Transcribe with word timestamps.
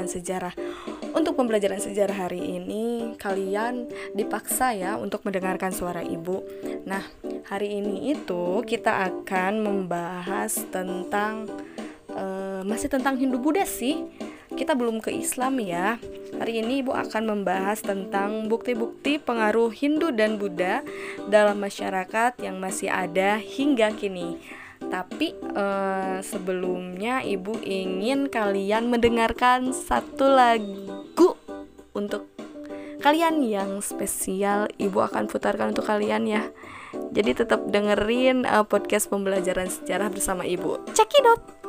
pembelajaran 0.00 0.08
sejarah. 0.08 0.54
Untuk 1.12 1.36
pembelajaran 1.36 1.80
sejarah 1.82 2.16
hari 2.28 2.40
ini, 2.40 3.12
kalian 3.20 3.90
dipaksa 4.16 4.72
ya 4.72 4.96
untuk 4.96 5.20
mendengarkan 5.28 5.74
suara 5.74 6.00
ibu. 6.00 6.40
Nah, 6.88 7.04
hari 7.50 7.82
ini 7.82 8.16
itu 8.16 8.64
kita 8.64 9.10
akan 9.10 9.60
membahas 9.60 10.56
tentang 10.72 11.50
uh, 12.16 12.64
masih 12.64 12.88
tentang 12.88 13.20
Hindu 13.20 13.36
Buddha 13.36 13.68
sih. 13.68 14.08
Kita 14.50 14.72
belum 14.72 15.04
ke 15.04 15.12
Islam 15.12 15.60
ya. 15.62 16.00
Hari 16.36 16.64
ini 16.64 16.82
Ibu 16.82 16.90
akan 16.90 17.22
membahas 17.22 17.80
tentang 17.80 18.50
bukti-bukti 18.50 19.22
pengaruh 19.22 19.70
Hindu 19.70 20.10
dan 20.10 20.42
Buddha 20.42 20.82
dalam 21.30 21.62
masyarakat 21.62 22.34
yang 22.42 22.58
masih 22.58 22.90
ada 22.90 23.38
hingga 23.38 23.94
kini. 23.94 24.42
Tapi 24.90 25.38
uh, 25.54 26.18
sebelumnya 26.18 27.22
ibu 27.22 27.54
ingin 27.62 28.26
kalian 28.26 28.90
mendengarkan 28.90 29.70
satu 29.70 30.26
lagu 30.26 31.38
untuk 31.94 32.26
kalian 32.98 33.46
yang 33.46 33.78
spesial. 33.78 34.66
Ibu 34.76 34.98
akan 35.06 35.30
putarkan 35.30 35.70
untuk 35.72 35.86
kalian 35.86 36.26
ya. 36.26 36.42
Jadi 37.14 37.46
tetap 37.46 37.62
dengerin 37.70 38.42
uh, 38.42 38.66
podcast 38.66 39.06
pembelajaran 39.06 39.70
sejarah 39.70 40.10
bersama 40.10 40.42
ibu. 40.42 40.82
Check 40.90 41.14
it 41.14 41.26
out. 41.26 41.59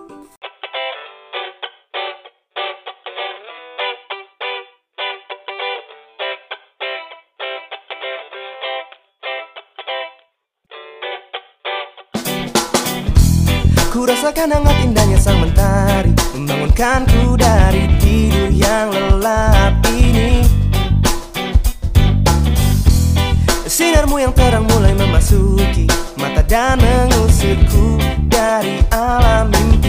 Ku 14.02 14.10
rasakan 14.10 14.49
hangat 14.49 14.82
indahnya 14.82 15.13
sang 15.21 15.38
mentari. 15.46 16.10
Membangunkanku 16.34 17.38
dari 17.38 17.85
tidur 18.02 18.49
yang 18.49 18.90
lelap 18.90 19.77
ini. 19.94 20.41
Sinarmu 23.70 24.18
yang 24.18 24.34
terang 24.34 24.66
mulai 24.66 24.98
memasuki. 24.98 25.85
Mata 26.18 26.41
dan 26.41 26.82
mengusirku 26.82 28.02
dari 28.26 28.82
alam 28.90 29.54
mimpi 29.54 29.80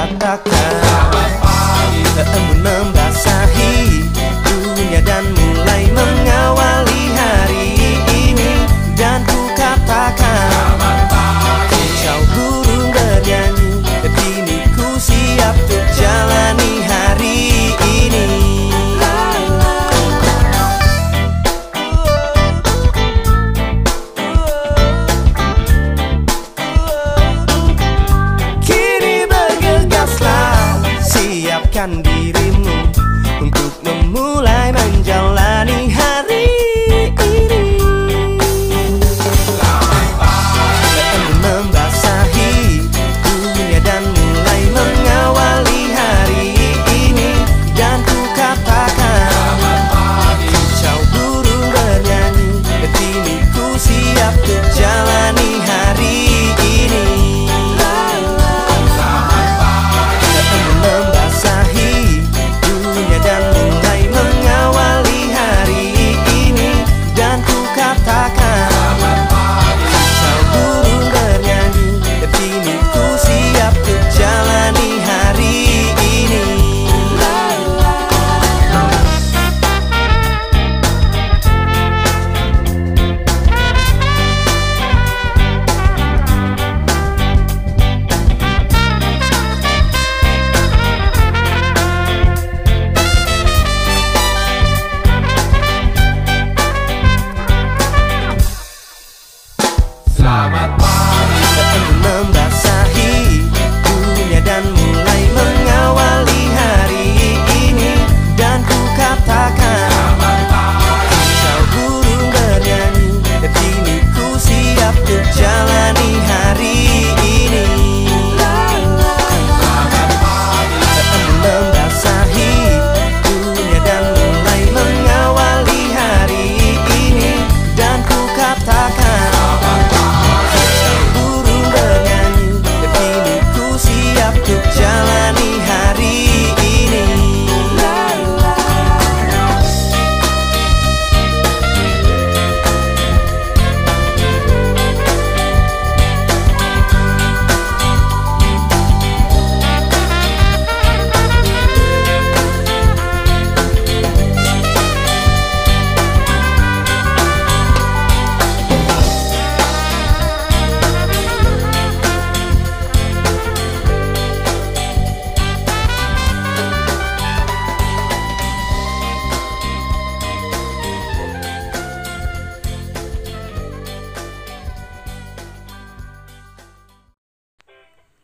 katakan 0.00 0.80
Tak 0.80 1.04
berpaling 1.12 2.99
Selamat 100.30 100.70
pagi. 100.78 100.99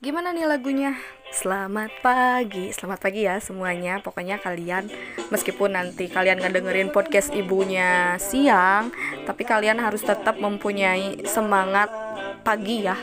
Gimana 0.07 0.31
nih 0.31 0.47
lagunya? 0.47 0.95
Selamat 1.35 1.91
pagi, 1.99 2.71
selamat 2.71 3.03
pagi 3.03 3.27
ya 3.27 3.43
semuanya. 3.43 3.99
Pokoknya 3.99 4.39
kalian 4.39 4.87
meskipun 5.35 5.75
nanti 5.75 6.07
kalian 6.07 6.39
ngedengerin 6.39 6.95
podcast 6.95 7.35
ibunya 7.35 8.15
siang, 8.23 8.95
tapi 9.27 9.43
kalian 9.43 9.83
harus 9.83 10.07
tetap 10.07 10.39
mempunyai 10.39 11.27
semangat 11.27 11.91
pagi 12.47 12.87
ya. 12.87 12.95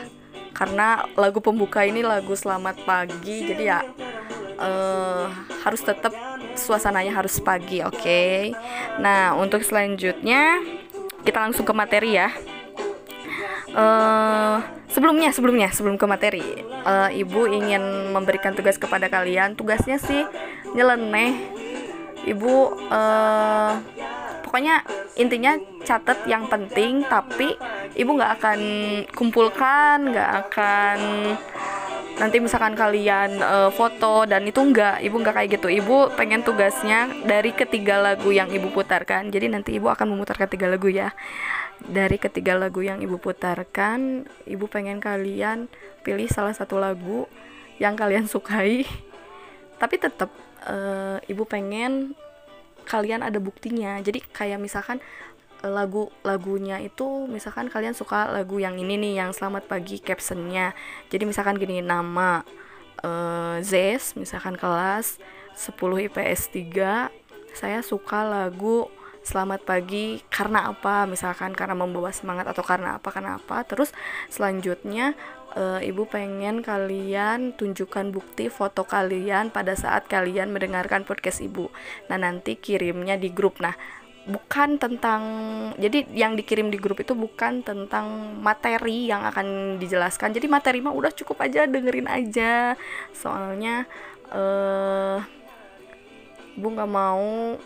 Karena 0.56 1.04
lagu 1.12 1.44
pembuka 1.44 1.84
ini 1.84 2.00
lagu 2.00 2.32
selamat 2.32 2.88
pagi, 2.88 3.52
jadi 3.52 3.64
ya 3.68 3.80
eh, 4.64 5.24
harus 5.60 5.84
tetap 5.84 6.16
suasananya 6.56 7.20
harus 7.20 7.36
pagi, 7.36 7.84
oke? 7.84 8.56
Nah 8.96 9.36
untuk 9.36 9.60
selanjutnya 9.60 10.56
kita 11.20 11.36
langsung 11.36 11.68
ke 11.68 11.74
materi 11.76 12.16
ya. 12.16 12.32
Uh, 13.74 14.58
sebelumnya 14.88 15.30
sebelumnya 15.34 15.68
sebelum 15.74 15.98
ke 15.98 16.06
materi. 16.06 16.46
Uh, 16.86 17.10
ibu 17.12 17.50
ingin 17.50 18.14
memberikan 18.14 18.54
tugas 18.54 18.78
kepada 18.78 19.10
kalian. 19.10 19.58
Tugasnya 19.58 19.98
sih 20.00 20.24
nyeleneh. 20.72 21.36
Ibu 22.24 22.54
uh, 22.88 23.72
pokoknya 24.54 24.86
intinya 25.18 25.58
catat 25.82 26.30
yang 26.30 26.46
penting 26.46 27.02
tapi 27.10 27.58
ibu 27.98 28.14
nggak 28.14 28.38
akan 28.38 28.60
kumpulkan 29.10 30.14
nggak 30.14 30.30
akan 30.46 30.98
nanti 32.22 32.38
misalkan 32.38 32.78
kalian 32.78 33.42
uh, 33.42 33.74
foto 33.74 34.22
dan 34.30 34.46
itu 34.46 34.62
enggak 34.62 35.02
ibu 35.02 35.18
enggak 35.18 35.42
kayak 35.42 35.58
gitu. 35.58 35.66
Ibu 35.66 36.14
pengen 36.14 36.46
tugasnya 36.46 37.10
dari 37.26 37.50
ketiga 37.50 37.98
lagu 37.98 38.30
yang 38.30 38.46
ibu 38.46 38.70
putarkan. 38.70 39.34
Jadi 39.34 39.50
nanti 39.50 39.74
ibu 39.74 39.90
akan 39.90 40.14
memutarkan 40.14 40.46
tiga 40.46 40.70
lagu 40.70 40.86
ya. 40.86 41.10
Dari 41.82 42.14
ketiga 42.22 42.54
lagu 42.54 42.78
yang 42.78 43.02
ibu 43.02 43.18
putarkan 43.18 44.30
ibu 44.46 44.70
pengen 44.70 45.02
kalian 45.02 45.66
pilih 46.06 46.30
salah 46.30 46.54
satu 46.54 46.78
lagu 46.78 47.26
yang 47.82 47.98
kalian 47.98 48.30
sukai. 48.30 48.86
Tapi 49.82 49.98
tetap 49.98 50.30
uh, 50.70 51.18
ibu 51.26 51.42
pengen 51.42 52.14
kalian 52.84 53.24
ada 53.24 53.40
buktinya. 53.40 53.98
Jadi 54.00 54.20
kayak 54.20 54.60
misalkan 54.60 55.00
lagu 55.64 56.12
lagunya 56.20 56.76
itu 56.76 57.24
misalkan 57.24 57.72
kalian 57.72 57.96
suka 57.96 58.28
lagu 58.28 58.60
yang 58.60 58.76
ini 58.76 59.00
nih 59.00 59.24
yang 59.24 59.30
selamat 59.32 59.64
pagi 59.64 59.96
captionnya. 60.00 60.76
Jadi 61.08 61.24
misalkan 61.24 61.56
gini 61.56 61.80
nama 61.80 62.44
uh, 63.00 63.56
Zes 63.64 64.12
misalkan 64.14 64.60
kelas 64.60 65.16
10 65.56 66.12
IPS 66.12 66.52
3 66.52 67.56
saya 67.56 67.80
suka 67.80 68.26
lagu 68.26 68.90
selamat 69.24 69.64
pagi 69.64 70.20
karena 70.28 70.68
apa? 70.68 71.08
Misalkan 71.08 71.56
karena 71.56 71.72
membawa 71.72 72.12
semangat 72.12 72.44
atau 72.44 72.60
karena 72.60 73.00
apa 73.00 73.08
karena 73.08 73.40
apa? 73.40 73.64
Terus 73.64 73.90
selanjutnya 74.28 75.16
e, 75.54 75.86
ibu 75.86 76.04
pengen 76.10 76.60
kalian 76.60 77.54
tunjukkan 77.54 78.10
bukti 78.10 78.50
foto 78.50 78.84
kalian 78.84 79.54
pada 79.54 79.78
saat 79.78 80.10
kalian 80.10 80.50
mendengarkan 80.50 81.06
podcast 81.06 81.40
ibu. 81.40 81.70
Nah 82.10 82.18
nanti 82.18 82.58
kirimnya 82.58 83.16
di 83.16 83.30
grup. 83.30 83.62
Nah 83.62 83.74
bukan 84.24 84.80
tentang 84.80 85.22
jadi 85.76 86.08
yang 86.16 86.32
dikirim 86.32 86.72
di 86.72 86.80
grup 86.80 86.96
itu 87.04 87.12
bukan 87.12 87.60
tentang 87.60 88.38
materi 88.40 89.08
yang 89.08 89.22
akan 89.24 89.78
dijelaskan. 89.78 90.34
Jadi 90.34 90.46
materi 90.50 90.78
mah 90.82 90.92
udah 90.96 91.12
cukup 91.14 91.44
aja 91.44 91.70
dengerin 91.70 92.08
aja. 92.10 92.74
Soalnya 93.14 93.86
eh 94.32 95.18
uh, 95.18 95.18
bu 96.54 96.66
nggak 96.70 96.90
mau 96.90 97.58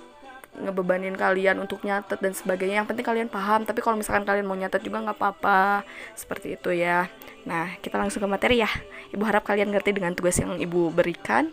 ngebebanin 0.59 1.15
kalian 1.15 1.63
untuk 1.63 1.83
nyatet 1.87 2.19
dan 2.19 2.35
sebagainya. 2.35 2.83
Yang 2.83 2.89
penting 2.95 3.07
kalian 3.07 3.29
paham 3.31 3.63
tapi 3.65 3.81
kalau 3.81 3.99
misalkan 3.99 4.27
kalian 4.27 4.47
mau 4.47 4.59
nyatet 4.59 4.83
juga 4.83 5.03
nggak 5.03 5.19
apa-apa. 5.19 5.87
Seperti 6.19 6.59
itu 6.59 6.75
ya. 6.75 7.07
Nah 7.47 7.79
kita 7.81 7.97
langsung 7.97 8.21
ke 8.21 8.29
materi 8.29 8.61
ya. 8.61 8.71
Ibu 9.15 9.23
harap 9.25 9.47
kalian 9.47 9.71
ngerti 9.73 9.95
dengan 9.95 10.13
tugas 10.13 10.37
yang 10.37 10.59
ibu 10.59 10.91
berikan. 10.91 11.51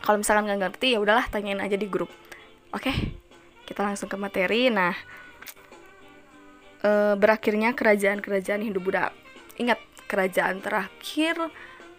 Kalau 0.00 0.20
misalkan 0.20 0.48
nggak 0.48 0.60
ngerti 0.72 0.96
ya 0.96 0.98
udahlah 1.00 1.28
tanyain 1.28 1.60
aja 1.60 1.76
di 1.76 1.86
grup. 1.86 2.10
Oke 2.72 2.92
kita 3.66 3.82
langsung 3.82 4.06
ke 4.06 4.16
materi. 4.16 4.70
Nah 4.70 4.94
e, 6.80 6.90
berakhirnya 7.18 7.74
kerajaan-kerajaan 7.74 8.62
Hindu-Buddha 8.62 9.10
ingat 9.58 9.80
kerajaan 10.06 10.62
terakhir 10.62 11.34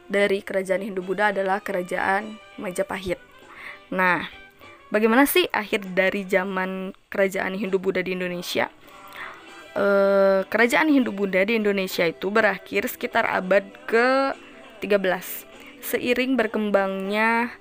dari 0.08 0.40
kerajaan 0.40 0.81
Hindu-Buddha 0.88 1.36
adalah 1.36 1.60
kerajaan 1.60 2.40
Majapahit. 2.58 3.19
Nah 3.92 4.47
bagaimana 4.89 5.28
sih 5.28 5.48
akhir 5.51 5.88
dari 5.95 6.24
zaman 6.28 6.94
kerajaan 7.12 7.56
Hindu-Buddha 7.56 8.04
di 8.04 8.16
Indonesia? 8.16 8.72
E, 9.78 9.86
kerajaan 10.48 10.89
Hindu-Buddha 10.89 11.48
di 11.48 11.60
Indonesia 11.60 12.07
itu 12.07 12.31
berakhir 12.34 12.89
sekitar 12.89 13.28
abad 13.28 13.68
ke-13 13.88 15.48
seiring 15.88 16.36
berkembangnya 16.36 17.54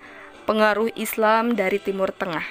pengaruh 0.50 0.90
Islam 0.98 1.54
dari 1.54 1.78
Timur 1.78 2.10
Tengah. 2.10 2.44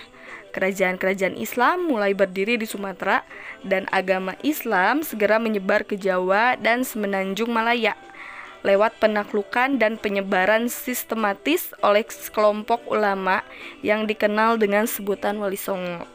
Kerajaan-kerajaan 0.56 1.36
Islam 1.36 1.92
mulai 1.92 2.16
berdiri 2.16 2.56
di 2.56 2.64
Sumatera 2.64 3.28
dan 3.68 3.92
agama 3.92 4.40
Islam 4.40 5.04
segera 5.04 5.36
menyebar 5.36 5.84
ke 5.84 6.00
Jawa 6.00 6.56
dan 6.56 6.88
Semenanjung 6.88 7.52
Malaya 7.52 8.00
lewat 8.66 8.98
penaklukan 8.98 9.78
dan 9.78 10.02
penyebaran 10.02 10.66
sistematis 10.68 11.70
oleh 11.86 12.02
sekelompok 12.02 12.82
ulama 12.90 13.46
yang 13.86 14.10
dikenal 14.10 14.58
dengan 14.58 14.90
sebutan 14.90 15.38
Wali 15.38 15.56
Songo. 15.56 16.10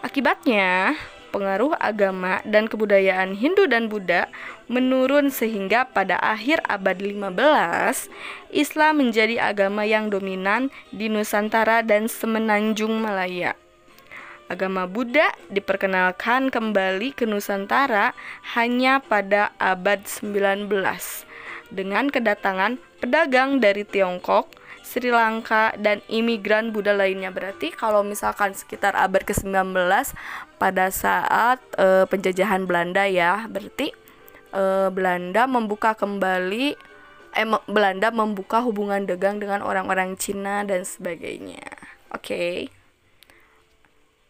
Akibatnya, 0.00 0.96
pengaruh 1.34 1.74
agama 1.82 2.38
dan 2.46 2.70
kebudayaan 2.70 3.34
Hindu 3.34 3.66
dan 3.66 3.90
Buddha 3.90 4.30
menurun 4.70 5.34
sehingga 5.34 5.82
pada 5.90 6.14
akhir 6.22 6.62
abad 6.70 7.02
15 7.02 8.06
Islam 8.54 9.02
menjadi 9.02 9.50
agama 9.50 9.82
yang 9.82 10.14
dominan 10.14 10.70
di 10.94 11.10
Nusantara 11.10 11.82
dan 11.82 12.06
Semenanjung 12.06 13.02
Malaya. 13.02 13.63
Agama 14.46 14.84
Buddha 14.84 15.32
diperkenalkan 15.48 16.52
kembali 16.52 17.16
ke 17.16 17.24
Nusantara 17.24 18.12
hanya 18.52 19.00
pada 19.00 19.56
abad 19.56 20.04
19 20.04 20.68
dengan 21.72 22.12
kedatangan 22.12 22.76
pedagang 23.00 23.58
dari 23.58 23.88
Tiongkok 23.88 24.52
Sri 24.84 25.08
Lanka 25.08 25.72
dan 25.80 26.04
imigran 26.12 26.70
Buddha 26.70 26.92
lainnya. 26.92 27.32
Berarti 27.32 27.72
kalau 27.72 28.04
misalkan 28.04 28.52
sekitar 28.52 28.92
abad 28.92 29.24
ke-19 29.24 29.74
pada 30.60 30.86
saat 30.92 31.58
e, 31.80 32.04
penjajahan 32.04 32.68
Belanda 32.68 33.08
ya, 33.08 33.48
berarti 33.48 33.96
e, 34.52 34.62
Belanda 34.92 35.48
membuka 35.48 35.96
kembali 35.96 36.76
eh 37.34 37.48
Belanda 37.66 38.14
membuka 38.14 38.62
hubungan 38.62 39.08
dagang 39.10 39.42
dengan 39.42 39.64
orang-orang 39.64 40.14
Cina 40.20 40.62
dan 40.62 40.86
sebagainya. 40.86 41.64
Oke. 42.14 42.68
Okay. 42.68 42.83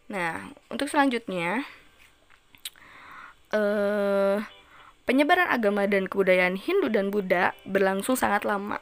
Nah, 0.05 0.53
untuk 0.69 0.85
selanjutnya 0.89 1.65
eh 3.53 4.37
penyebaran 5.05 5.47
agama 5.53 5.85
dan 5.85 6.09
kebudayaan 6.09 6.57
Hindu 6.57 6.89
dan 6.89 7.13
Buddha 7.13 7.53
berlangsung 7.63 8.17
sangat 8.17 8.41
lama 8.41 8.81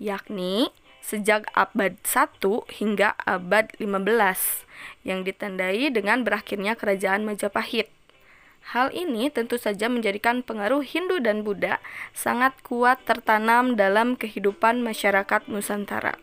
yakni 0.00 0.72
sejak 1.04 1.46
abad 1.54 1.96
1 2.02 2.42
hingga 2.82 3.14
abad 3.22 3.70
15 3.78 4.66
yang 5.06 5.22
ditandai 5.22 5.88
dengan 5.94 6.26
berakhirnya 6.26 6.74
kerajaan 6.74 7.22
Majapahit. 7.22 7.86
Hal 8.74 8.90
ini 8.90 9.30
tentu 9.30 9.54
saja 9.62 9.86
menjadikan 9.86 10.42
pengaruh 10.42 10.82
Hindu 10.82 11.22
dan 11.22 11.46
Buddha 11.46 11.78
sangat 12.10 12.58
kuat 12.66 12.98
tertanam 13.06 13.78
dalam 13.78 14.18
kehidupan 14.18 14.82
masyarakat 14.82 15.46
Nusantara. 15.46 16.18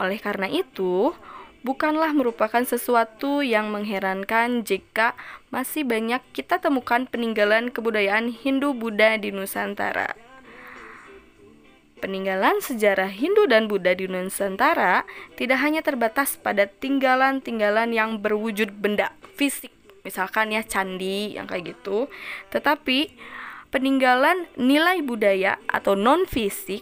Oleh 0.00 0.16
karena 0.16 0.48
itu, 0.48 1.12
bukanlah 1.60 2.16
merupakan 2.16 2.64
sesuatu 2.64 3.44
yang 3.44 3.68
mengherankan 3.68 4.64
jika 4.64 5.12
masih 5.52 5.84
banyak 5.84 6.24
kita 6.32 6.56
temukan 6.56 7.04
peninggalan 7.04 7.68
kebudayaan 7.68 8.32
Hindu-Buddha 8.32 9.20
di 9.20 9.32
Nusantara. 9.34 10.16
Peninggalan 12.00 12.64
sejarah 12.64 13.12
Hindu 13.12 13.44
dan 13.44 13.68
Buddha 13.68 13.92
di 13.92 14.08
Nusantara 14.08 15.04
tidak 15.36 15.60
hanya 15.60 15.84
terbatas 15.84 16.40
pada 16.40 16.64
tinggalan-tinggalan 16.64 17.92
yang 17.92 18.24
berwujud 18.24 18.72
benda 18.80 19.12
fisik, 19.36 19.68
misalkan 20.00 20.48
ya 20.56 20.64
candi 20.64 21.36
yang 21.36 21.44
kayak 21.44 21.76
gitu, 21.76 22.08
tetapi 22.48 23.12
peninggalan 23.68 24.48
nilai 24.56 25.04
budaya 25.04 25.60
atau 25.68 25.92
non 25.92 26.24
fisik 26.24 26.80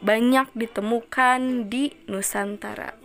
banyak 0.00 0.48
ditemukan 0.56 1.68
di 1.68 1.92
Nusantara. 2.08 2.96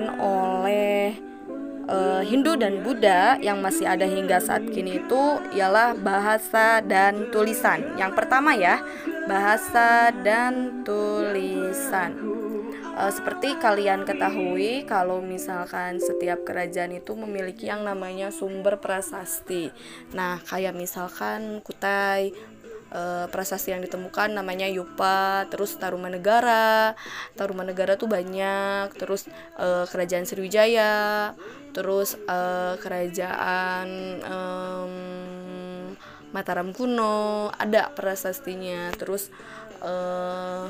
Ditinggalkan 0.00 0.16
oleh 0.20 1.16
eh, 1.88 2.22
Hindu 2.24 2.56
dan 2.56 2.80
Buddha 2.80 3.36
yang 3.40 3.60
masih 3.60 3.84
ada 3.84 4.06
hingga 4.08 4.40
saat 4.40 4.64
kini 4.72 5.04
itu 5.04 5.22
ialah 5.52 5.96
bahasa 5.96 6.80
dan 6.80 7.28
tulisan. 7.28 7.98
Yang 8.00 8.12
pertama 8.16 8.56
ya, 8.56 8.80
bahasa 9.28 10.14
dan 10.24 10.84
tulisan. 10.86 12.40
Eh, 13.00 13.12
seperti 13.12 13.56
kalian 13.56 14.04
ketahui, 14.04 14.84
kalau 14.84 15.24
misalkan 15.24 15.96
setiap 16.02 16.44
kerajaan 16.44 17.00
itu 17.00 17.16
memiliki 17.16 17.70
yang 17.70 17.80
namanya 17.80 18.28
sumber 18.28 18.76
prasasti. 18.76 19.72
Nah, 20.12 20.36
kayak 20.44 20.76
misalkan 20.76 21.64
Kutai, 21.64 22.34
eh, 22.90 23.26
prasasti 23.30 23.72
yang 23.74 23.82
ditemukan 23.82 24.34
namanya 24.34 24.66
Yupa, 24.66 25.46
terus 25.50 25.74
Tarumanegara. 25.78 26.94
Tarumanegara 27.38 27.94
tuh 27.96 28.10
banyak, 28.10 28.94
terus 28.98 29.26
eh, 29.58 29.86
kerajaan 29.88 30.26
Sriwijaya, 30.26 31.32
terus 31.72 32.18
eh, 32.18 32.74
kerajaan 32.78 33.88
em, 34.20 34.94
Mataram 36.30 36.70
kuno, 36.70 37.50
ada 37.58 37.90
prasastinya. 37.90 38.94
Terus 38.94 39.34
eh, 39.82 40.66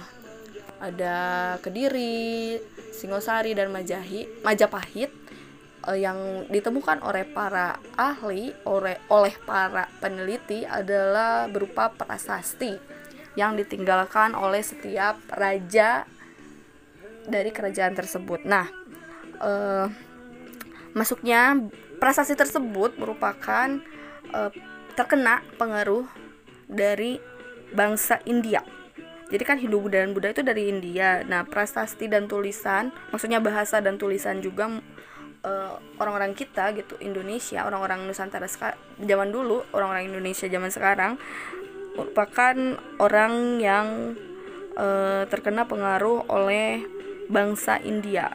ada 0.80 1.16
Kediri, 1.60 2.56
Singosari 2.96 3.52
dan 3.52 3.68
Majahi, 3.68 4.40
Majapahit 4.40 5.29
yang 5.96 6.44
ditemukan 6.52 7.00
oleh 7.00 7.24
para 7.24 7.80
ahli 7.96 8.52
oleh 8.68 9.00
oleh 9.08 9.32
para 9.48 9.88
peneliti 9.96 10.68
adalah 10.68 11.48
berupa 11.48 11.88
prasasti 11.88 12.76
yang 13.32 13.56
ditinggalkan 13.56 14.36
oleh 14.36 14.60
setiap 14.60 15.16
raja 15.32 16.04
dari 17.24 17.48
kerajaan 17.48 17.96
tersebut. 17.96 18.44
Nah, 18.44 18.66
eh, 19.40 19.86
masuknya 20.92 21.56
prasasti 21.96 22.36
tersebut 22.36 23.00
merupakan 23.00 23.80
eh, 24.30 24.52
terkena 24.98 25.40
pengaruh 25.56 26.04
dari 26.68 27.16
bangsa 27.72 28.20
India. 28.26 28.60
Jadi 29.30 29.42
kan 29.46 29.62
Hindu 29.62 29.86
dan 29.86 30.10
Buddha 30.10 30.34
itu 30.34 30.42
dari 30.42 30.66
India. 30.66 31.22
Nah, 31.22 31.46
prasasti 31.46 32.10
dan 32.10 32.26
tulisan, 32.26 32.90
maksudnya 33.14 33.38
bahasa 33.38 33.78
dan 33.78 33.94
tulisan 33.94 34.42
juga 34.42 34.82
uh, 35.44 35.76
orang-orang 36.00 36.36
kita 36.36 36.72
gitu 36.76 36.96
Indonesia 37.00 37.64
orang-orang 37.64 38.04
Nusantara 38.04 38.48
zaman 39.00 39.28
dulu 39.32 39.64
orang-orang 39.72 40.12
Indonesia 40.12 40.46
zaman 40.48 40.70
sekarang 40.72 41.16
merupakan 41.96 42.56
orang 43.02 43.58
yang 43.58 44.16
uh, 44.78 45.26
terkena 45.26 45.66
pengaruh 45.66 46.24
oleh 46.30 46.86
bangsa 47.26 47.82
India. 47.82 48.34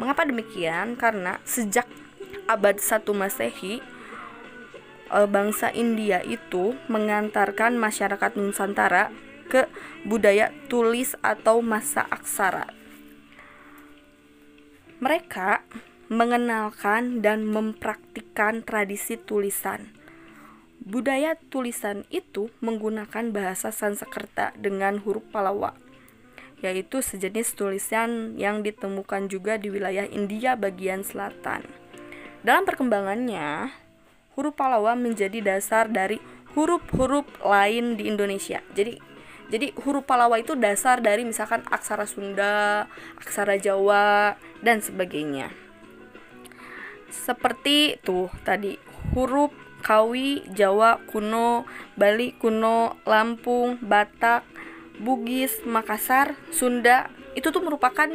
Mengapa 0.00 0.24
demikian? 0.24 0.96
Karena 0.96 1.36
sejak 1.44 1.84
abad 2.48 2.80
1 2.80 3.04
Masehi 3.12 3.84
uh, 5.12 5.28
bangsa 5.28 5.68
India 5.76 6.24
itu 6.24 6.74
mengantarkan 6.88 7.76
masyarakat 7.76 8.40
Nusantara 8.40 9.12
ke 9.50 9.66
budaya 10.06 10.54
tulis 10.70 11.18
atau 11.20 11.58
masa 11.60 12.06
aksara 12.08 12.79
mereka 15.00 15.64
mengenalkan 16.12 17.24
dan 17.24 17.48
mempraktikkan 17.48 18.60
tradisi 18.60 19.16
tulisan. 19.16 19.96
Budaya 20.80 21.36
tulisan 21.52 22.04
itu 22.08 22.52
menggunakan 22.60 23.32
bahasa 23.32 23.72
Sanskerta 23.72 24.52
dengan 24.56 25.00
huruf 25.00 25.24
Palawa, 25.28 25.76
yaitu 26.60 27.00
sejenis 27.04 27.52
tulisan 27.56 28.36
yang 28.36 28.60
ditemukan 28.60 29.28
juga 29.28 29.56
di 29.60 29.72
wilayah 29.72 30.08
India 30.08 30.56
bagian 30.56 31.04
selatan. 31.04 31.64
Dalam 32.40 32.64
perkembangannya, 32.64 33.72
huruf 34.36 34.56
Palawa 34.56 34.96
menjadi 34.96 35.40
dasar 35.44 35.88
dari 35.92 36.16
huruf-huruf 36.56 37.28
lain 37.44 38.00
di 38.00 38.08
Indonesia. 38.08 38.64
Jadi 38.72 39.09
jadi 39.50 39.74
huruf 39.82 40.06
Palawa 40.06 40.38
itu 40.38 40.54
dasar 40.54 41.02
dari 41.02 41.26
misalkan 41.26 41.66
aksara 41.66 42.06
Sunda, 42.06 42.86
aksara 43.18 43.58
Jawa 43.58 44.38
dan 44.62 44.78
sebagainya. 44.78 45.50
Seperti 47.10 47.98
tuh 48.06 48.30
tadi 48.46 48.78
huruf 49.12 49.50
Kawi, 49.82 50.46
Jawa 50.54 51.02
kuno, 51.10 51.66
Bali 51.98 52.36
kuno, 52.38 52.94
Lampung, 53.02 53.82
Batak, 53.82 54.46
Bugis, 55.02 55.66
Makassar, 55.66 56.38
Sunda 56.54 57.10
itu 57.34 57.50
tuh 57.50 57.64
merupakan 57.64 58.06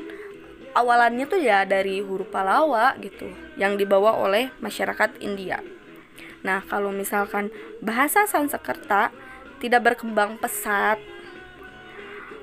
awalannya 0.72 1.26
tuh 1.28 1.42
ya 1.44 1.68
dari 1.68 2.00
huruf 2.00 2.32
Palawa 2.32 2.96
gitu 3.04 3.28
yang 3.60 3.76
dibawa 3.76 4.16
oleh 4.16 4.56
masyarakat 4.64 5.20
India. 5.20 5.60
Nah, 6.46 6.62
kalau 6.64 6.94
misalkan 6.94 7.50
bahasa 7.82 8.30
Sanskerta 8.30 9.10
tidak 9.58 9.82
berkembang 9.82 10.38
pesat 10.38 11.02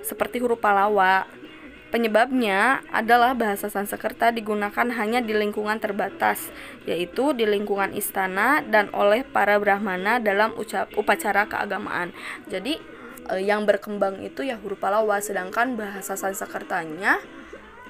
seperti 0.03 0.43
huruf 0.43 0.59
Palawa. 0.61 1.25
Penyebabnya 1.93 2.81
adalah 2.89 3.37
bahasa 3.37 3.69
Sanskerta 3.69 4.33
digunakan 4.33 4.89
hanya 4.97 5.21
di 5.21 5.37
lingkungan 5.37 5.77
terbatas, 5.77 6.49
yaitu 6.89 7.37
di 7.37 7.45
lingkungan 7.45 7.93
istana 7.93 8.65
dan 8.65 8.89
oleh 8.97 9.29
para 9.29 9.61
brahmana 9.61 10.17
dalam 10.17 10.57
ucap, 10.57 10.89
upacara 10.97 11.45
keagamaan. 11.45 12.17
Jadi 12.49 12.81
eh, 13.29 13.43
yang 13.45 13.69
berkembang 13.69 14.25
itu 14.25 14.41
ya 14.41 14.57
huruf 14.57 14.81
Palawa, 14.81 15.21
sedangkan 15.21 15.77
bahasa 15.77 16.17
Sanskertanya 16.17 17.21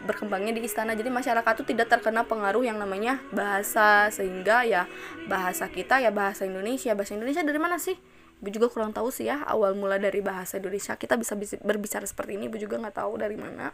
berkembangnya 0.02 0.58
di 0.58 0.66
istana. 0.66 0.98
Jadi 0.98 1.08
masyarakat 1.08 1.62
itu 1.62 1.64
tidak 1.74 1.86
terkena 1.94 2.26
pengaruh 2.26 2.66
yang 2.66 2.82
namanya 2.82 3.22
bahasa 3.30 4.10
sehingga 4.10 4.66
ya 4.66 4.90
bahasa 5.30 5.70
kita 5.70 6.02
ya 6.02 6.10
bahasa 6.10 6.42
Indonesia. 6.42 6.92
Bahasa 6.98 7.14
Indonesia 7.14 7.46
dari 7.46 7.60
mana 7.62 7.78
sih? 7.78 7.94
Ibu 8.42 8.50
juga 8.50 8.66
kurang 8.66 8.90
tahu 8.90 9.14
sih 9.14 9.30
ya 9.30 9.46
awal 9.46 9.78
mula 9.78 10.02
dari 10.02 10.18
bahasa 10.18 10.58
Indonesia 10.58 10.98
kita 10.98 11.14
bisa 11.14 11.38
berbicara 11.62 12.02
seperti 12.02 12.34
ini. 12.34 12.50
Ibu 12.50 12.58
juga 12.58 12.82
nggak 12.82 12.98
tahu 12.98 13.22
dari 13.22 13.38
mana. 13.38 13.70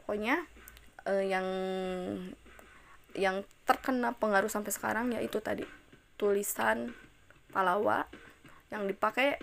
Pokoknya 0.00 0.40
eh, 1.04 1.28
yang 1.28 1.46
yang 3.12 3.44
terkena 3.68 4.16
pengaruh 4.16 4.48
sampai 4.48 4.72
sekarang 4.72 5.12
yaitu 5.12 5.44
tadi 5.44 5.68
tulisan 6.16 6.96
Palawa 7.50 8.06
yang 8.70 8.86
dipakai 8.86 9.36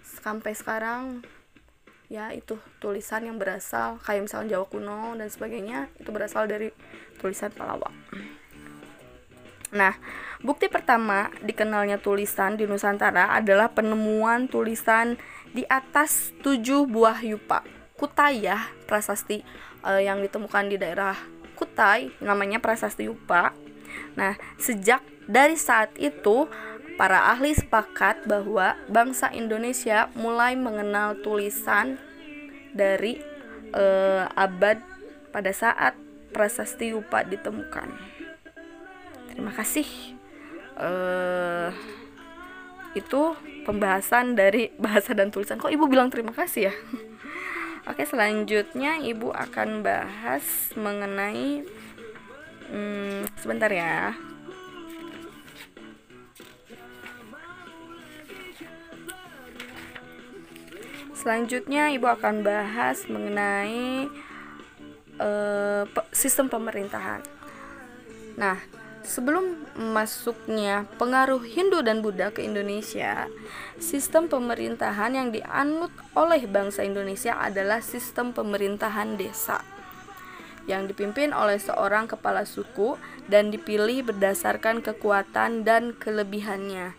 sampai 0.00 0.56
sekarang 0.56 1.20
ya 2.08 2.32
itu 2.32 2.56
tulisan 2.80 3.24
yang 3.24 3.36
berasal 3.40 4.00
kayak 4.00 4.28
misalnya 4.28 4.56
Jawa 4.56 4.66
kuno 4.68 5.16
dan 5.16 5.28
sebagainya 5.28 5.92
itu 6.00 6.08
berasal 6.12 6.48
dari 6.48 6.72
tulisan 7.20 7.52
Palawa. 7.52 7.88
Nah, 9.74 9.98
bukti 10.38 10.70
pertama 10.70 11.34
dikenalnya 11.42 11.98
tulisan 11.98 12.54
di 12.54 12.62
Nusantara 12.62 13.34
adalah 13.34 13.74
penemuan 13.74 14.46
tulisan 14.46 15.18
di 15.50 15.66
atas 15.66 16.30
tujuh 16.46 16.86
buah 16.86 17.18
yupa. 17.26 17.66
Kutayah, 17.98 18.70
prasasti 18.86 19.42
uh, 19.82 19.98
yang 19.98 20.22
ditemukan 20.22 20.70
di 20.70 20.78
daerah 20.78 21.18
Kutai, 21.58 22.14
namanya 22.22 22.62
prasasti 22.62 23.10
yupa. 23.10 23.50
Nah, 24.14 24.38
sejak 24.62 25.02
dari 25.26 25.58
saat 25.58 25.90
itu 25.98 26.46
para 26.94 27.34
ahli 27.34 27.50
sepakat 27.54 28.30
bahwa 28.30 28.78
bangsa 28.86 29.34
Indonesia 29.34 30.06
mulai 30.14 30.54
mengenal 30.54 31.18
tulisan 31.18 31.98
dari 32.70 33.18
uh, 33.74 34.30
abad 34.38 34.78
pada 35.34 35.50
saat 35.50 35.98
prasasti 36.30 36.94
yupa 36.94 37.26
ditemukan 37.26 38.13
terima 39.34 39.50
kasih. 39.50 39.86
Uh, 40.78 41.70
itu 42.94 43.34
pembahasan 43.66 44.38
dari 44.38 44.70
bahasa 44.84 45.12
dan 45.12 45.34
tulisan. 45.34 45.58
Kok 45.58 45.74
ibu 45.74 45.90
bilang 45.90 46.08
terima 46.08 46.30
kasih 46.30 46.70
ya? 46.70 46.74
Oke 47.90 48.08
selanjutnya 48.08 48.96
ibu 49.04 49.28
akan 49.34 49.84
bahas 49.84 50.72
mengenai 50.72 51.66
hmm, 52.72 53.28
sebentar 53.36 53.68
ya. 53.68 54.16
Selanjutnya 61.24 61.88
ibu 61.92 62.04
akan 62.04 62.44
bahas 62.44 63.08
mengenai 63.08 64.08
uh, 65.16 65.84
sistem 66.12 66.52
pemerintahan. 66.52 67.24
Nah, 68.36 68.58
Sebelum 69.04 69.68
masuknya 69.76 70.88
pengaruh 70.96 71.44
Hindu 71.44 71.84
dan 71.84 72.00
Buddha 72.00 72.32
ke 72.32 72.40
Indonesia, 72.40 73.28
sistem 73.76 74.32
pemerintahan 74.32 75.12
yang 75.12 75.28
dianut 75.28 75.92
oleh 76.16 76.48
bangsa 76.48 76.88
Indonesia 76.88 77.36
adalah 77.36 77.84
sistem 77.84 78.32
pemerintahan 78.32 79.20
desa 79.20 79.60
yang 80.64 80.88
dipimpin 80.88 81.36
oleh 81.36 81.60
seorang 81.60 82.08
kepala 82.08 82.48
suku 82.48 82.96
dan 83.28 83.52
dipilih 83.52 84.08
berdasarkan 84.08 84.80
kekuatan 84.80 85.68
dan 85.68 85.92
kelebihannya. 85.92 86.96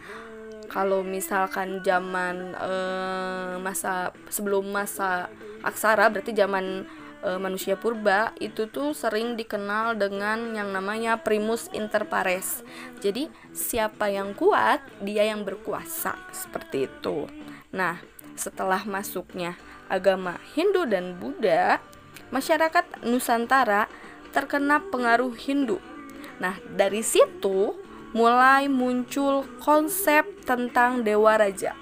Kalau 0.70 1.02
misalkan 1.02 1.82
zaman 1.82 2.54
eh, 2.54 3.54
masa 3.58 4.13
sebelum 4.30 4.70
masa 4.70 5.34
aksara 5.65 6.13
berarti 6.13 6.38
zaman 6.38 6.86
e, 7.26 7.42
manusia 7.42 7.74
purba 7.74 8.38
itu 8.38 8.70
tuh 8.70 8.94
sering 8.94 9.34
dikenal 9.34 9.98
dengan 9.98 10.54
yang 10.54 10.70
namanya 10.70 11.18
primus 11.18 11.68
inter 11.74 12.06
pares. 12.06 12.62
Jadi 13.02 13.34
siapa 13.50 14.14
yang 14.14 14.38
kuat, 14.38 14.86
dia 15.02 15.26
yang 15.26 15.42
berkuasa 15.42 16.14
seperti 16.30 16.86
itu. 16.86 17.26
Nah, 17.74 17.98
setelah 18.38 18.86
masuknya 18.86 19.58
agama 19.90 20.38
Hindu 20.54 20.86
dan 20.86 21.18
Buddha, 21.18 21.82
masyarakat 22.30 23.02
Nusantara 23.02 23.90
terkena 24.30 24.84
pengaruh 24.94 25.34
Hindu. 25.34 25.82
Nah, 26.38 26.62
dari 26.70 27.02
situ 27.02 27.74
mulai 28.16 28.72
muncul 28.72 29.44
konsep 29.60 30.24
tentang 30.48 31.04
dewa 31.04 31.36
raja 31.36 31.76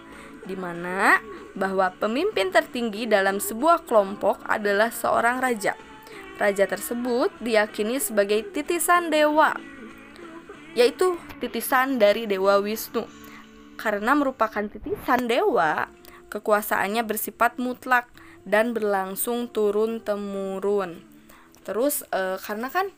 di 0.44 0.58
mana 0.60 1.22
bahwa 1.54 1.94
pemimpin 1.98 2.50
tertinggi 2.50 3.06
dalam 3.06 3.38
sebuah 3.38 3.86
kelompok 3.86 4.42
adalah 4.46 4.89
seorang 4.89 5.42
raja. 5.42 5.78
Raja 6.42 6.66
tersebut 6.66 7.30
diyakini 7.38 8.02
sebagai 8.02 8.42
titisan 8.50 9.13
dewa, 9.13 9.54
yaitu 10.74 11.13
titisan 11.38 12.02
dari 12.02 12.26
Dewa 12.26 12.58
Wisnu. 12.58 13.06
Karena 13.78 14.18
merupakan 14.18 14.66
titisan 14.66 15.30
dewa, 15.30 15.89
kekuasaannya 16.34 17.06
bersifat 17.06 17.62
mutlak 17.62 18.10
dan 18.44 18.74
berlangsung 18.74 19.50
turun-temurun. 19.50 21.06
Terus 21.63 22.02
e, 22.10 22.38
karena 22.42 22.68
kan 22.74 22.89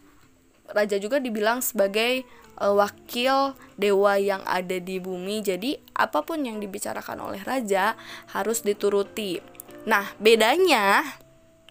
raja 0.71 0.97
juga 0.97 1.21
dibilang 1.21 1.61
sebagai 1.61 2.25
uh, 2.59 2.73
wakil 2.75 3.55
dewa 3.75 4.19
yang 4.19 4.43
ada 4.47 4.79
di 4.79 4.99
bumi. 4.99 5.43
Jadi 5.43 5.75
apa 5.95 6.23
pun 6.23 6.43
yang 6.43 6.59
dibicarakan 6.59 7.31
oleh 7.31 7.41
raja 7.43 7.95
harus 8.31 8.63
dituruti. 8.63 9.39
Nah, 9.85 10.09
bedanya 10.17 11.03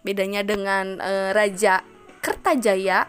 bedanya 0.05 0.45
dengan 0.45 1.01
uh, 1.01 1.33
raja 1.33 1.81
Kertajaya 2.21 3.05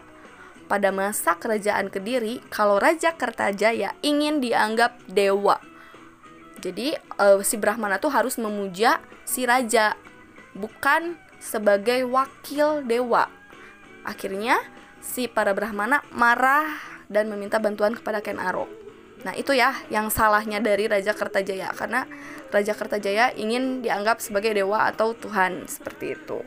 pada 0.69 0.93
masa 0.93 1.39
kerajaan 1.39 1.89
Kediri, 1.89 2.43
kalau 2.53 2.77
raja 2.77 3.15
Kertajaya 3.15 3.97
ingin 4.05 4.43
dianggap 4.43 4.99
dewa. 5.09 5.57
Jadi 6.61 6.93
uh, 7.21 7.41
si 7.41 7.55
Brahmana 7.57 8.01
tuh 8.01 8.13
harus 8.13 8.35
memuja 8.37 9.01
si 9.23 9.45
raja 9.45 9.93
bukan 10.57 11.15
sebagai 11.37 12.03
wakil 12.09 12.83
dewa. 12.83 13.29
Akhirnya 14.03 14.57
si 14.99 15.29
para 15.29 15.53
brahmana 15.53 16.01
marah 16.11 16.96
dan 17.07 17.31
meminta 17.31 17.59
bantuan 17.59 17.95
kepada 17.95 18.19
Ken 18.23 18.39
Arok. 18.39 18.69
Nah, 19.25 19.33
itu 19.33 19.51
ya 19.57 19.73
yang 19.89 20.13
salahnya 20.13 20.61
dari 20.61 20.85
Raja 20.85 21.11
Kertajaya 21.11 21.73
karena 21.73 22.05
Raja 22.53 22.77
Kertajaya 22.77 23.33
ingin 23.33 23.81
dianggap 23.81 24.21
sebagai 24.21 24.53
dewa 24.53 24.85
atau 24.87 25.17
tuhan 25.17 25.65
seperti 25.65 26.13
itu. 26.13 26.39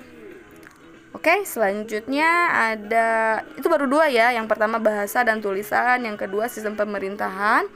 Oke, 1.10 1.42
selanjutnya 1.42 2.54
ada 2.70 3.42
itu 3.58 3.66
baru 3.66 3.90
dua 3.90 4.06
ya. 4.06 4.30
Yang 4.30 4.46
pertama 4.46 4.78
bahasa 4.78 5.26
dan 5.26 5.42
tulisan, 5.42 6.06
yang 6.06 6.14
kedua 6.14 6.46
sistem 6.46 6.78
pemerintahan. 6.78 7.66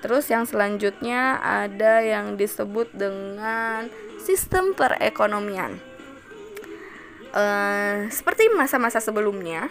Terus 0.00 0.30
yang 0.32 0.48
selanjutnya 0.48 1.36
ada 1.42 2.00
yang 2.00 2.40
disebut 2.40 2.88
dengan 2.96 3.92
sistem 4.24 4.72
perekonomian. 4.72 5.76
Uh, 7.28 8.08
seperti 8.08 8.48
masa-masa 8.56 9.04
sebelumnya, 9.04 9.68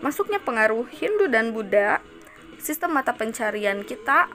masuknya 0.00 0.38
pengaruh 0.42 0.86
Hindu 0.88 1.30
dan 1.30 1.50
Buddha, 1.54 2.02
sistem 2.58 2.94
mata 2.94 3.14
pencarian 3.14 3.82
kita 3.82 4.30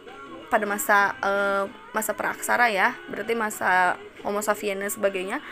pada 0.47 0.65
masa 0.69 1.17
uh, 1.23 1.65
masa 1.91 2.13
praaksara 2.13 2.69
ya, 2.69 2.95
berarti 3.09 3.33
masa 3.33 3.97
Homo 4.23 4.39
sapiens 4.39 4.79
dan 4.79 4.91
sebagainya 4.91 5.43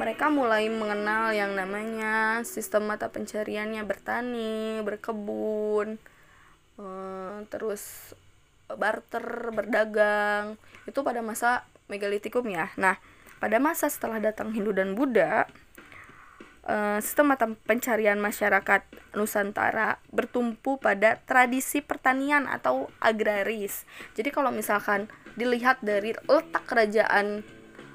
mereka 0.00 0.32
mulai 0.32 0.64
mengenal 0.72 1.36
yang 1.36 1.52
namanya 1.52 2.40
sistem 2.48 2.88
mata 2.88 3.12
pencariannya 3.12 3.84
bertani, 3.84 4.80
berkebun, 4.80 6.00
eh, 6.80 7.36
terus 7.52 8.16
barter, 8.70 9.52
berdagang. 9.52 10.56
Itu 10.88 11.04
pada 11.04 11.20
masa 11.20 11.68
megalitikum 11.92 12.48
ya. 12.48 12.72
Nah, 12.80 12.96
pada 13.44 13.60
masa 13.60 13.92
setelah 13.92 14.24
datang 14.24 14.56
Hindu 14.56 14.72
dan 14.72 14.96
Buddha, 14.96 15.44
eh, 16.70 16.98
sistem 17.02 17.34
mata 17.34 17.50
pencarian 17.66 18.22
masyarakat 18.22 18.86
Nusantara 19.18 19.98
bertumpu 20.14 20.78
pada 20.78 21.18
tradisi 21.26 21.82
pertanian 21.82 22.46
atau 22.46 22.86
agraris. 23.02 23.82
Jadi 24.14 24.30
kalau 24.30 24.54
misalkan 24.54 25.10
dilihat 25.34 25.82
dari 25.82 26.14
letak 26.30 26.62
kerajaan 26.66 27.42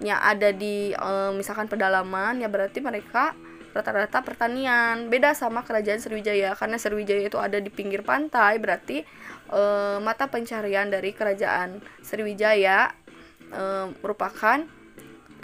yang 0.04 0.20
ada 0.20 0.52
di 0.52 0.92
e, 0.92 1.12
misalkan 1.36 1.72
pedalaman 1.72 2.40
ya 2.44 2.52
berarti 2.52 2.84
mereka 2.84 3.32
rata-rata 3.76 4.24
pertanian 4.24 5.08
beda 5.12 5.36
sama 5.36 5.64
kerajaan 5.64 6.00
Sriwijaya 6.00 6.56
karena 6.56 6.80
Sriwijaya 6.80 7.28
itu 7.28 7.40
ada 7.40 7.60
di 7.60 7.72
pinggir 7.72 8.04
pantai 8.04 8.60
berarti 8.60 9.04
e, 9.52 9.62
mata 10.04 10.28
pencarian 10.28 10.92
dari 10.92 11.16
kerajaan 11.16 11.80
Sriwijaya 12.04 12.92
e, 13.52 13.64
merupakan 14.04 14.68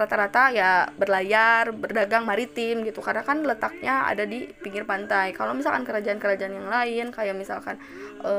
rata-rata 0.01 0.49
ya 0.49 0.89
berlayar 0.97 1.69
berdagang 1.71 2.25
maritim 2.25 2.81
gitu. 2.81 2.99
Karena 2.99 3.21
kan 3.21 3.45
letaknya 3.45 4.09
ada 4.09 4.25
di 4.25 4.49
pinggir 4.59 4.89
pantai. 4.89 5.31
Kalau 5.37 5.53
misalkan 5.53 5.85
kerajaan-kerajaan 5.85 6.53
yang 6.57 6.69
lain 6.69 7.05
kayak 7.13 7.37
misalkan 7.37 7.77
e, 8.19 8.33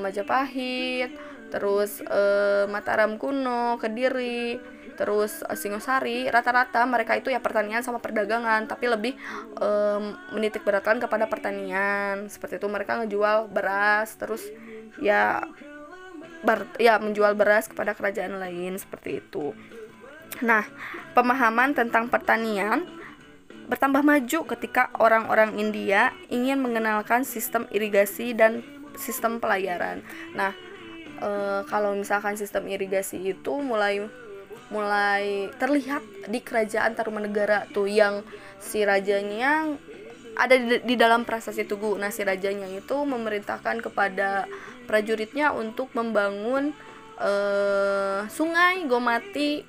Majapahit 0.00 1.12
terus 1.52 2.00
e, 2.00 2.20
Mataram 2.72 3.20
kuno 3.20 3.76
Kediri 3.76 4.56
terus 4.92 5.40
uh, 5.48 5.56
Singosari 5.56 6.28
rata-rata 6.28 6.84
mereka 6.84 7.16
itu 7.16 7.32
ya 7.32 7.40
pertanian 7.40 7.80
sama 7.80 7.98
perdagangan. 7.98 8.68
Tapi 8.68 8.86
lebih 8.92 9.16
um, 9.58 10.14
menitik 10.36 10.62
beratkan 10.62 11.00
kepada 11.00 11.26
pertanian. 11.26 12.28
Seperti 12.28 12.60
itu 12.60 12.68
mereka 12.68 13.00
ngejual 13.00 13.48
beras 13.48 14.14
terus 14.20 14.44
ya 15.00 15.48
ber, 16.44 16.66
ya 16.76 16.98
menjual 16.98 17.32
beras 17.38 17.70
kepada 17.70 17.96
kerajaan 17.96 18.36
lain 18.36 18.76
seperti 18.76 19.22
itu 19.22 19.56
nah 20.40 20.64
pemahaman 21.12 21.76
tentang 21.76 22.08
pertanian 22.08 22.88
bertambah 23.68 24.02
maju 24.02 24.38
ketika 24.56 24.90
orang-orang 24.98 25.60
India 25.60 26.10
ingin 26.32 26.58
mengenalkan 26.58 27.22
sistem 27.22 27.68
irigasi 27.70 28.32
dan 28.32 28.64
sistem 28.96 29.38
pelayaran 29.38 30.00
nah 30.32 30.56
e, 31.20 31.30
kalau 31.68 31.94
misalkan 31.94 32.34
sistem 32.40 32.66
irigasi 32.66 33.20
itu 33.22 33.52
mulai 33.60 34.02
mulai 34.72 35.52
terlihat 35.60 36.00
di 36.32 36.40
kerajaan 36.40 36.96
Tarumanegara 36.96 37.68
tuh 37.76 37.86
yang 37.86 38.24
si 38.56 38.80
rajanya 38.80 39.76
ada 40.32 40.56
di, 40.56 40.80
di 40.80 40.94
dalam 40.96 41.28
prasasti 41.28 41.68
Tugu. 41.68 42.00
Nah, 42.00 42.08
si 42.08 42.24
rajanya 42.24 42.64
itu 42.72 42.96
memerintahkan 43.04 43.84
kepada 43.84 44.48
prajuritnya 44.88 45.52
untuk 45.52 45.92
membangun 45.92 46.72
uh, 47.20 48.24
sungai 48.32 48.88
Gomati 48.88 49.60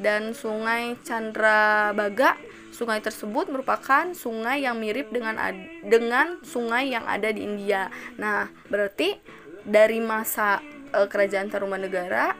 dan 0.00 0.32
sungai 0.32 0.96
Chandrabaga. 1.04 2.36
Sungai 2.70 3.04
tersebut 3.04 3.52
merupakan 3.52 4.08
sungai 4.16 4.64
yang 4.64 4.80
mirip 4.80 5.12
dengan 5.12 5.36
dengan 5.84 6.40
sungai 6.40 6.88
yang 6.88 7.04
ada 7.04 7.28
di 7.28 7.44
India. 7.44 7.92
Nah, 8.16 8.48
berarti 8.72 9.20
dari 9.68 10.00
masa 10.00 10.64
uh, 10.96 11.04
kerajaan 11.04 11.52
Tarumanegara 11.52 12.32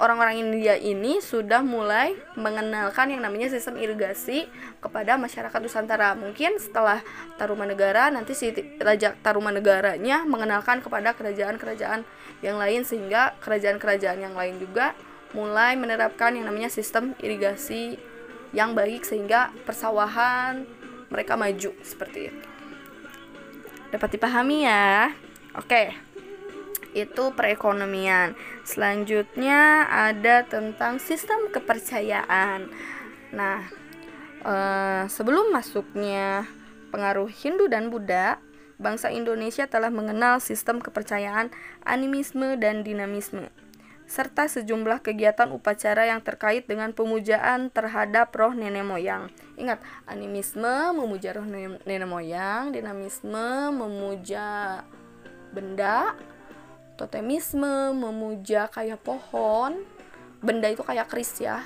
orang-orang 0.00 0.40
India 0.40 0.74
ini 0.80 1.20
sudah 1.20 1.60
mulai 1.60 2.16
mengenalkan 2.34 3.12
yang 3.12 3.20
namanya 3.20 3.52
sistem 3.52 3.76
irigasi 3.76 4.48
kepada 4.80 5.20
masyarakat 5.20 5.60
Nusantara. 5.60 6.16
Mungkin 6.16 6.56
setelah 6.56 7.04
Tarumanegara 7.36 8.08
nanti 8.08 8.32
si 8.32 8.50
Raja 8.80 9.12
Tarumanegaranya 9.20 10.24
mengenalkan 10.24 10.80
kepada 10.80 11.12
kerajaan-kerajaan 11.12 12.02
yang 12.40 12.56
lain 12.56 12.82
sehingga 12.88 13.36
kerajaan-kerajaan 13.44 14.18
yang 14.24 14.34
lain 14.34 14.56
juga 14.56 14.96
mulai 15.32 15.78
menerapkan 15.78 16.34
yang 16.34 16.50
namanya 16.50 16.70
sistem 16.70 17.14
irigasi 17.22 17.98
yang 18.50 18.74
baik 18.74 19.06
sehingga 19.06 19.54
persawahan 19.62 20.66
mereka 21.10 21.38
maju 21.38 21.70
seperti 21.82 22.30
itu. 22.30 22.44
Dapat 23.90 24.10
dipahami 24.18 24.66
ya? 24.66 25.10
Oke. 25.58 25.94
Itu 26.90 27.34
perekonomian. 27.34 28.34
Selanjutnya 28.66 29.86
ada 29.86 30.42
tentang 30.46 30.98
sistem 30.98 31.50
kepercayaan. 31.50 32.70
Nah, 33.30 33.62
eh, 34.42 35.04
sebelum 35.06 35.54
masuknya 35.54 36.46
pengaruh 36.90 37.30
Hindu 37.30 37.70
dan 37.70 37.94
Buddha, 37.94 38.42
bangsa 38.82 39.14
Indonesia 39.14 39.70
telah 39.70 39.90
mengenal 39.94 40.42
sistem 40.42 40.82
kepercayaan 40.82 41.54
animisme 41.86 42.58
dan 42.58 42.82
dinamisme 42.82 43.50
serta 44.10 44.50
sejumlah 44.50 45.06
kegiatan 45.06 45.54
upacara 45.54 46.10
yang 46.10 46.18
terkait 46.18 46.66
dengan 46.66 46.90
pemujaan 46.90 47.70
terhadap 47.70 48.34
roh 48.34 48.50
nenek 48.50 48.82
moyang. 48.82 49.30
Ingat, 49.54 49.78
animisme 50.10 50.90
memuja 50.90 51.38
roh 51.38 51.46
nenek 51.46 52.10
moyang, 52.10 52.74
dinamisme 52.74 53.70
memuja 53.70 54.82
benda, 55.54 56.18
totemisme 57.00 57.96
memuja 57.96 58.66
kayak 58.66 58.98
pohon 59.00 59.86
benda 60.44 60.68
itu 60.68 60.84
kayak 60.84 61.08
keris 61.08 61.40
ya 61.40 61.64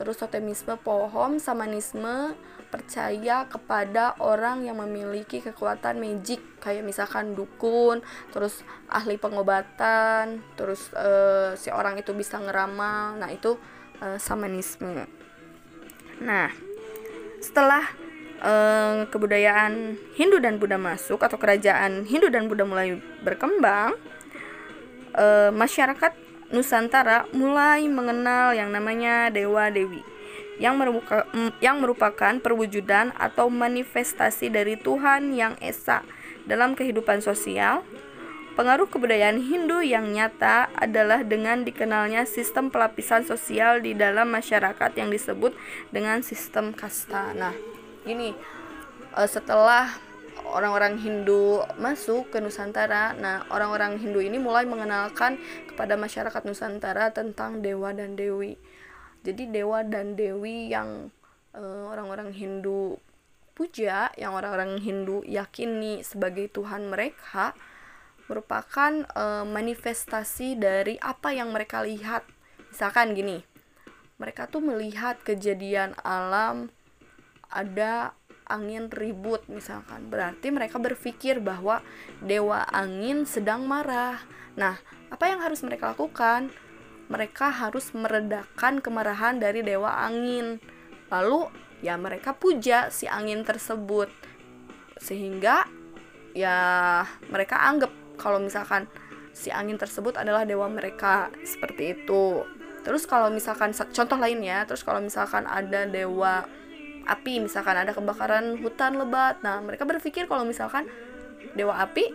terus 0.00 0.16
totemisme 0.16 0.80
pohon 0.80 1.36
samanisme 1.36 2.32
percaya 2.68 3.46
kepada 3.46 4.18
orang 4.18 4.66
yang 4.66 4.78
memiliki 4.82 5.40
kekuatan 5.42 6.02
magic. 6.02 6.42
Kayak 6.60 6.82
misalkan 6.82 7.38
dukun 7.38 8.02
terus 8.34 8.66
ahli 8.90 9.16
pengobatan 9.16 10.42
terus 10.58 10.90
uh, 10.94 11.54
si 11.54 11.70
orang 11.70 11.98
itu 11.98 12.10
bisa 12.12 12.42
ngeramal. 12.42 13.16
Nah 13.18 13.30
itu 13.30 13.54
uh, 14.02 14.18
samanisme. 14.18 15.06
Nah 16.20 16.50
setelah 17.38 17.86
uh, 18.42 19.06
kebudayaan 19.06 19.94
Hindu 20.18 20.42
dan 20.42 20.58
Buddha 20.58 20.80
masuk 20.80 21.22
atau 21.22 21.38
kerajaan 21.38 22.02
Hindu 22.04 22.32
dan 22.32 22.50
Buddha 22.50 22.66
mulai 22.66 22.98
berkembang 23.22 23.94
masyarakat 25.56 26.12
Nusantara 26.52 27.24
mulai 27.32 27.88
mengenal 27.88 28.52
yang 28.52 28.68
namanya 28.68 29.32
dewa 29.32 29.72
dewi 29.72 30.04
yang 30.56 30.80
merupakan 30.80 31.24
yang 31.60 31.80
merupakan 31.84 32.40
perwujudan 32.40 33.12
atau 33.16 33.52
manifestasi 33.52 34.48
dari 34.48 34.80
Tuhan 34.80 35.36
yang 35.36 35.54
esa 35.60 36.04
dalam 36.48 36.72
kehidupan 36.72 37.20
sosial. 37.20 37.84
Pengaruh 38.56 38.88
kebudayaan 38.88 39.36
Hindu 39.36 39.84
yang 39.84 40.16
nyata 40.16 40.72
adalah 40.72 41.20
dengan 41.20 41.60
dikenalnya 41.60 42.24
sistem 42.24 42.72
pelapisan 42.72 43.28
sosial 43.28 43.84
di 43.84 43.92
dalam 43.92 44.32
masyarakat 44.32 44.96
yang 44.96 45.12
disebut 45.12 45.52
dengan 45.92 46.24
sistem 46.24 46.72
kasta. 46.72 47.36
Nah, 47.36 47.52
ini 48.08 48.32
eh, 49.12 49.28
setelah 49.28 49.92
orang-orang 50.52 50.96
Hindu 50.96 51.64
masuk 51.76 52.32
ke 52.32 52.38
Nusantara. 52.38 53.12
Nah, 53.18 53.44
orang-orang 53.50 53.98
Hindu 53.98 54.22
ini 54.22 54.38
mulai 54.38 54.64
mengenalkan 54.68 55.36
kepada 55.68 55.98
masyarakat 55.98 56.42
Nusantara 56.46 57.10
tentang 57.10 57.60
dewa 57.64 57.90
dan 57.96 58.14
dewi. 58.14 58.56
Jadi 59.26 59.50
dewa 59.50 59.82
dan 59.82 60.14
dewi 60.14 60.70
yang 60.70 61.10
uh, 61.50 61.90
orang-orang 61.90 62.30
Hindu 62.30 62.94
puja, 63.58 64.14
yang 64.14 64.38
orang-orang 64.38 64.78
Hindu 64.78 65.26
yakini 65.26 66.06
sebagai 66.06 66.46
Tuhan 66.54 66.86
mereka 66.86 67.58
merupakan 68.30 69.02
uh, 69.18 69.42
manifestasi 69.42 70.54
dari 70.54 70.94
apa 71.02 71.34
yang 71.34 71.50
mereka 71.50 71.82
lihat. 71.82 72.22
Misalkan 72.70 73.18
gini, 73.18 73.42
mereka 74.22 74.46
tuh 74.46 74.62
melihat 74.62 75.18
kejadian 75.26 75.98
alam 76.06 76.70
ada 77.50 78.14
angin 78.46 78.86
ribut 78.94 79.42
misalkan. 79.50 80.06
Berarti 80.06 80.54
mereka 80.54 80.78
berpikir 80.78 81.42
bahwa 81.42 81.82
dewa 82.22 82.62
angin 82.70 83.26
sedang 83.26 83.66
marah. 83.66 84.22
Nah 84.54 84.78
apa 85.10 85.30
yang 85.30 85.42
harus 85.42 85.62
mereka 85.62 85.94
lakukan 85.94 86.50
mereka 87.06 87.54
harus 87.54 87.94
meredakan 87.94 88.82
kemarahan 88.82 89.38
dari 89.38 89.62
dewa 89.62 89.94
angin. 90.02 90.58
Lalu 91.10 91.46
ya 91.84 91.94
mereka 91.94 92.34
puja 92.34 92.90
si 92.90 93.06
angin 93.06 93.46
tersebut. 93.46 94.10
Sehingga 94.98 95.66
ya 96.34 96.58
mereka 97.30 97.62
anggap 97.62 97.92
kalau 98.18 98.42
misalkan 98.42 98.90
si 99.36 99.52
angin 99.52 99.76
tersebut 99.76 100.16
adalah 100.16 100.48
dewa 100.48 100.66
mereka 100.66 101.30
seperti 101.46 101.94
itu. 101.94 102.42
Terus 102.82 103.04
kalau 103.06 103.28
misalkan 103.30 103.70
contoh 103.74 104.18
lain 104.18 104.40
ya 104.42 104.64
terus 104.64 104.82
kalau 104.82 104.98
misalkan 105.02 105.44
ada 105.46 105.84
dewa 105.86 106.46
api 107.06 107.38
misalkan 107.38 107.78
ada 107.78 107.94
kebakaran 107.94 108.58
hutan 108.58 108.98
lebat 108.98 109.38
nah 109.38 109.62
mereka 109.62 109.86
berpikir 109.86 110.26
kalau 110.26 110.42
misalkan 110.42 110.90
dewa 111.54 111.78
api 111.78 112.10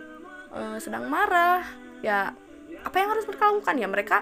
e, 0.52 0.60
sedang 0.82 1.08
marah. 1.08 1.64
Ya 2.02 2.34
apa 2.82 2.96
yang 2.98 3.14
harus 3.14 3.24
mereka 3.30 3.48
lakukan? 3.48 3.76
Ya 3.78 3.88
mereka 3.88 4.18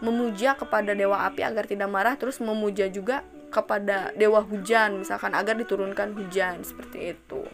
memuja 0.00 0.56
kepada 0.56 0.96
dewa 0.96 1.28
api 1.28 1.44
agar 1.44 1.68
tidak 1.68 1.88
marah 1.92 2.16
terus 2.16 2.40
memuja 2.40 2.88
juga 2.88 3.24
kepada 3.52 4.12
dewa 4.16 4.40
hujan 4.40 5.00
misalkan 5.00 5.36
agar 5.36 5.56
diturunkan 5.56 6.16
hujan 6.16 6.64
seperti 6.64 7.16
itu 7.16 7.44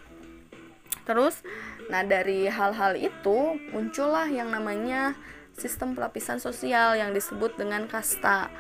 terus 1.07 1.43
Nah, 1.87 2.03
dari 2.03 2.51
hal-hal 2.51 2.99
itu 2.99 3.59
muncullah 3.71 4.27
yang 4.27 4.51
namanya 4.51 5.15
sistem 5.55 5.95
pelapisan 5.95 6.43
sosial 6.43 6.99
yang 6.99 7.15
disebut 7.15 7.55
dengan 7.55 7.87
kasta. 7.87 8.51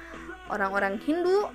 Orang-orang 0.47 1.03
Hindu 1.03 1.51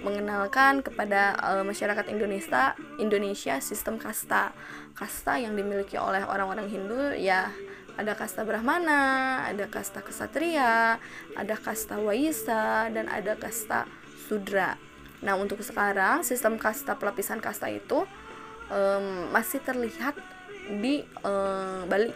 mengenalkan 0.00 0.80
kepada 0.80 1.36
uh, 1.44 1.60
masyarakat 1.60 2.08
Indonesia 2.08 2.72
Indonesia 2.96 3.60
sistem 3.60 4.00
kasta. 4.00 4.56
Kasta 4.96 5.36
yang 5.36 5.52
dimiliki 5.52 6.00
oleh 6.00 6.24
orang-orang 6.24 6.72
Hindu 6.72 7.12
ya 7.20 7.52
ada 8.00 8.16
kasta 8.16 8.48
Brahmana, 8.48 9.44
ada 9.44 9.68
kasta 9.68 10.00
kesatria, 10.00 10.96
ada 11.36 11.54
kasta 11.60 12.00
Waisa 12.00 12.88
dan 12.88 13.12
ada 13.12 13.36
kasta 13.36 13.84
Sudra. 14.24 14.80
Nah, 15.20 15.36
untuk 15.36 15.60
sekarang 15.60 16.24
sistem 16.24 16.56
kasta 16.56 16.96
pelapisan 16.96 17.44
kasta 17.44 17.68
itu 17.68 18.08
um, 18.72 19.28
masih 19.36 19.60
terlihat 19.60 20.16
di 20.80 21.04
uh, 21.20 21.84
Bali. 21.84 22.08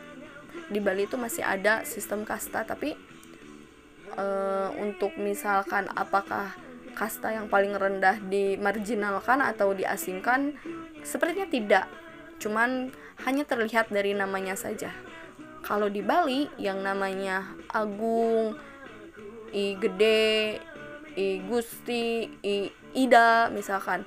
Di 0.73 0.81
Bali 0.81 1.05
itu 1.05 1.21
masih 1.21 1.45
ada 1.45 1.85
sistem 1.85 2.25
kasta 2.25 2.65
tapi 2.65 2.97
uh, 4.17 4.73
untuk 4.81 5.13
misalkan 5.21 5.85
apakah 5.93 6.57
kasta 6.97 7.37
yang 7.37 7.53
paling 7.53 7.77
rendah 7.77 8.17
dimarginalkan 8.25 9.45
atau 9.45 9.77
diasingkan 9.77 10.57
sepertinya 11.05 11.45
tidak. 11.53 11.85
Cuman 12.41 12.89
hanya 13.29 13.45
terlihat 13.45 13.93
dari 13.93 14.17
namanya 14.17 14.57
saja 14.57 14.89
kalau 15.65 15.89
di 15.89 16.05
Bali 16.05 16.47
yang 16.61 16.85
namanya 16.85 17.57
Agung 17.73 18.55
I 19.51 19.75
Gede 19.81 20.61
I 21.17 21.41
Gusti 21.49 22.29
I 22.45 22.69
Ida 22.95 23.49
misalkan 23.51 24.05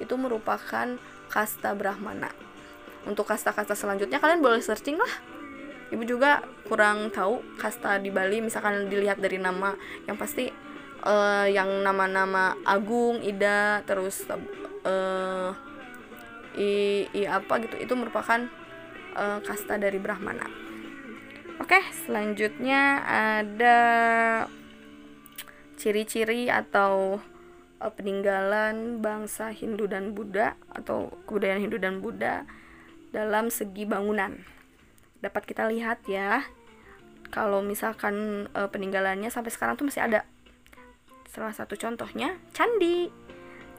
itu 0.00 0.14
merupakan 0.16 0.96
kasta 1.28 1.76
Brahmana. 1.76 2.32
Untuk 3.04 3.28
kasta-kasta 3.28 3.76
selanjutnya 3.76 4.22
kalian 4.22 4.40
boleh 4.40 4.62
searching 4.62 4.96
lah. 4.96 5.12
Ibu 5.90 6.06
juga 6.06 6.46
kurang 6.70 7.10
tahu 7.10 7.42
kasta 7.58 7.98
di 7.98 8.14
Bali 8.14 8.38
misalkan 8.38 8.86
dilihat 8.86 9.18
dari 9.18 9.42
nama 9.42 9.74
yang 10.06 10.14
pasti 10.14 10.46
uh, 11.02 11.46
yang 11.50 11.82
nama-nama 11.82 12.54
Agung 12.62 13.18
Ida 13.18 13.82
terus 13.82 14.22
uh, 14.30 15.50
i, 16.54 17.04
i 17.10 17.22
apa 17.26 17.58
gitu 17.66 17.74
itu 17.82 17.94
merupakan 17.98 18.46
uh, 19.18 19.42
kasta 19.42 19.82
dari 19.82 19.98
Brahmana 19.98 20.59
oke 21.60 21.78
selanjutnya 22.08 23.04
ada 23.06 23.78
ciri-ciri 25.80 26.48
atau 26.48 27.20
peninggalan 27.88 29.00
bangsa 29.00 29.48
Hindu 29.56 29.88
dan 29.88 30.12
Buddha 30.12 30.52
atau 30.68 31.08
kebudayaan 31.24 31.64
Hindu 31.64 31.80
dan 31.80 32.04
Buddha 32.04 32.44
dalam 33.16 33.48
segi 33.48 33.88
bangunan. 33.88 34.36
Dapat 35.24 35.48
kita 35.48 35.64
lihat 35.72 36.04
ya, 36.04 36.44
kalau 37.32 37.64
misalkan 37.64 38.46
e, 38.52 38.60
peninggalannya 38.68 39.32
sampai 39.32 39.48
sekarang 39.48 39.80
tuh 39.80 39.88
masih 39.88 40.04
ada. 40.04 40.28
Salah 41.32 41.56
satu 41.56 41.72
contohnya 41.80 42.36
candi. 42.52 43.08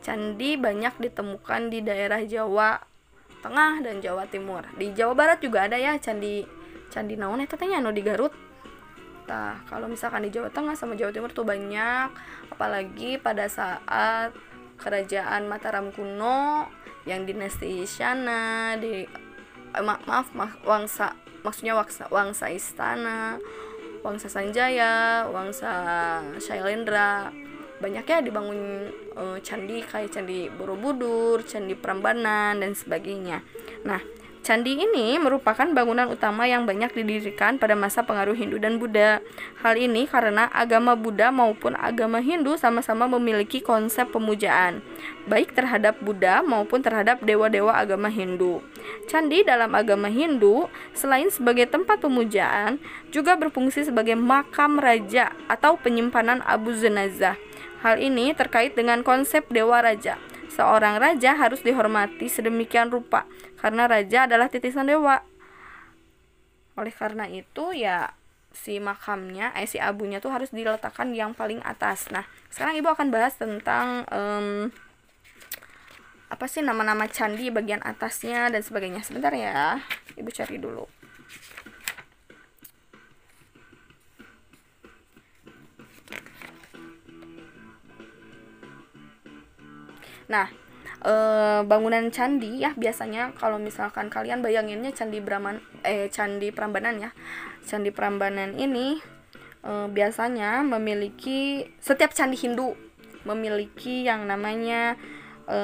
Candi 0.02 0.58
banyak 0.58 0.98
ditemukan 0.98 1.70
di 1.70 1.86
daerah 1.86 2.26
Jawa 2.26 2.82
Tengah 3.46 3.86
dan 3.86 4.02
Jawa 4.02 4.26
Timur. 4.26 4.66
Di 4.74 4.98
Jawa 4.98 5.14
Barat 5.14 5.38
juga 5.46 5.70
ada 5.70 5.78
ya 5.78 5.94
candi 6.02 6.42
candi 6.92 7.16
naon 7.16 7.40
eta 7.40 7.56
teh 7.56 7.72
anu 7.72 7.96
di 7.96 8.04
Garut. 8.04 8.36
Nah, 9.32 9.64
kalau 9.64 9.88
misalkan 9.88 10.28
di 10.28 10.30
Jawa 10.34 10.52
Tengah 10.52 10.76
sama 10.76 11.00
Jawa 11.00 11.16
Timur 11.16 11.32
tuh 11.32 11.48
banyak, 11.48 12.12
apalagi 12.52 13.16
pada 13.16 13.48
saat 13.48 14.36
kerajaan 14.76 15.48
Mataram 15.48 15.94
kuno 15.96 16.68
yang 17.08 17.24
dinasti 17.24 17.86
Isyana 17.86 18.76
di 18.76 19.08
eh, 19.72 19.84
ma 19.86 19.96
maaf 20.04 20.36
ma 20.36 20.52
wangsa 20.68 21.16
maksudnya 21.42 21.74
wangsa 21.74 22.12
wangsa 22.12 22.52
istana 22.52 23.40
wangsa 24.04 24.28
Sanjaya 24.28 25.26
wangsa 25.30 25.72
Shailendra. 26.42 27.32
Banyak 27.82 28.06
ya 28.06 28.22
dibangun 28.22 28.94
uh, 29.18 29.42
candi 29.42 29.82
kayak 29.82 30.14
candi 30.14 30.54
Borobudur 30.54 31.42
candi 31.42 31.74
Prambanan 31.74 32.62
dan 32.62 32.78
sebagainya. 32.78 33.42
Nah 33.90 34.21
Candi 34.42 34.74
ini 34.74 35.22
merupakan 35.22 35.70
bangunan 35.70 36.10
utama 36.10 36.50
yang 36.50 36.66
banyak 36.66 36.90
didirikan 36.98 37.62
pada 37.62 37.78
masa 37.78 38.02
pengaruh 38.02 38.34
Hindu 38.34 38.58
dan 38.58 38.82
Buddha. 38.82 39.22
Hal 39.62 39.78
ini 39.78 40.10
karena 40.10 40.50
agama 40.50 40.98
Buddha 40.98 41.30
maupun 41.30 41.78
agama 41.78 42.18
Hindu 42.26 42.58
sama-sama 42.58 43.06
memiliki 43.06 43.62
konsep 43.62 44.10
pemujaan, 44.10 44.82
baik 45.30 45.54
terhadap 45.54 46.02
Buddha 46.02 46.42
maupun 46.42 46.82
terhadap 46.82 47.22
dewa-dewa 47.22 47.78
agama 47.78 48.10
Hindu. 48.10 48.66
Candi 49.06 49.46
dalam 49.46 49.78
agama 49.78 50.10
Hindu, 50.10 50.66
selain 50.98 51.30
sebagai 51.30 51.70
tempat 51.70 52.02
pemujaan, 52.02 52.82
juga 53.14 53.38
berfungsi 53.38 53.86
sebagai 53.86 54.18
makam 54.18 54.82
raja 54.82 55.38
atau 55.54 55.78
penyimpanan 55.78 56.42
abu 56.50 56.74
jenazah. 56.74 57.38
Hal 57.86 58.02
ini 58.02 58.34
terkait 58.34 58.74
dengan 58.74 59.06
konsep 59.06 59.46
dewa 59.54 59.86
raja. 59.86 60.18
Seorang 60.52 61.00
raja 61.00 61.32
harus 61.38 61.64
dihormati 61.64 62.28
sedemikian 62.28 62.92
rupa 62.92 63.24
karena 63.62 63.86
raja 63.86 64.26
adalah 64.26 64.50
titisan 64.50 64.90
dewa. 64.90 65.22
Oleh 66.74 66.92
karena 66.92 67.30
itu 67.30 67.78
ya 67.78 68.18
si 68.52 68.84
makamnya 68.84 69.56
eh 69.56 69.64
si 69.64 69.80
abunya 69.80 70.20
tuh 70.20 70.34
harus 70.34 70.52
diletakkan 70.52 71.14
yang 71.16 71.32
paling 71.38 71.62
atas. 71.64 72.10
Nah 72.12 72.26
sekarang 72.52 72.76
ibu 72.76 72.90
akan 72.90 73.08
bahas 73.14 73.38
tentang 73.38 74.04
um, 74.12 74.74
apa 76.28 76.46
sih 76.50 76.66
nama-nama 76.66 77.08
candi 77.08 77.54
bagian 77.54 77.80
atasnya 77.86 78.50
dan 78.50 78.66
sebagainya. 78.66 79.06
Sebentar 79.06 79.32
ya 79.32 79.80
ibu 80.18 80.28
cari 80.34 80.58
dulu. 80.58 80.90
Nah 90.32 90.61
e, 91.02 91.14
bangunan 91.66 92.10
candi 92.14 92.62
ya 92.62 92.72
biasanya 92.78 93.34
kalau 93.36 93.58
misalkan 93.58 94.08
kalian 94.08 94.40
bayanginnya 94.40 94.94
candi 94.94 95.20
Brahman 95.20 95.60
eh 95.82 96.08
candi 96.14 96.54
Prambanan 96.54 97.02
ya 97.02 97.10
candi 97.66 97.90
Prambanan 97.90 98.56
ini 98.56 99.02
e, 99.66 99.72
biasanya 99.90 100.62
memiliki 100.64 101.66
setiap 101.82 102.14
candi 102.14 102.38
Hindu 102.38 102.78
memiliki 103.26 104.06
yang 104.06 104.26
namanya 104.26 104.98
e, 105.46 105.60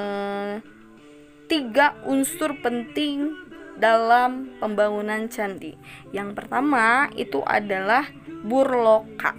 tiga 1.48 1.96
unsur 2.04 2.60
penting 2.60 3.48
dalam 3.78 4.58
pembangunan 4.58 5.30
candi. 5.30 5.72
Yang 6.10 6.34
pertama 6.34 7.08
itu 7.14 7.40
adalah 7.46 8.04
burloka. 8.42 9.38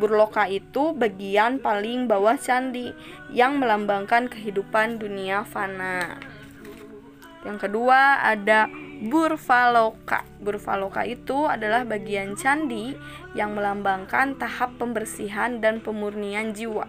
Burloka 0.00 0.48
itu 0.48 0.96
bagian 0.96 1.60
paling 1.60 2.08
bawah 2.08 2.40
candi 2.40 2.96
yang 3.28 3.60
melambangkan 3.60 4.32
kehidupan 4.32 4.96
dunia 4.96 5.44
fana. 5.44 6.16
Yang 7.44 7.68
kedua 7.68 8.24
ada 8.24 8.72
Burvaloka. 9.00 10.24
Burvaloka 10.40 11.04
itu 11.04 11.48
adalah 11.48 11.84
bagian 11.84 12.36
candi 12.36 12.92
yang 13.32 13.56
melambangkan 13.56 14.36
tahap 14.36 14.76
pembersihan 14.76 15.60
dan 15.60 15.84
pemurnian 15.84 16.52
jiwa. 16.52 16.84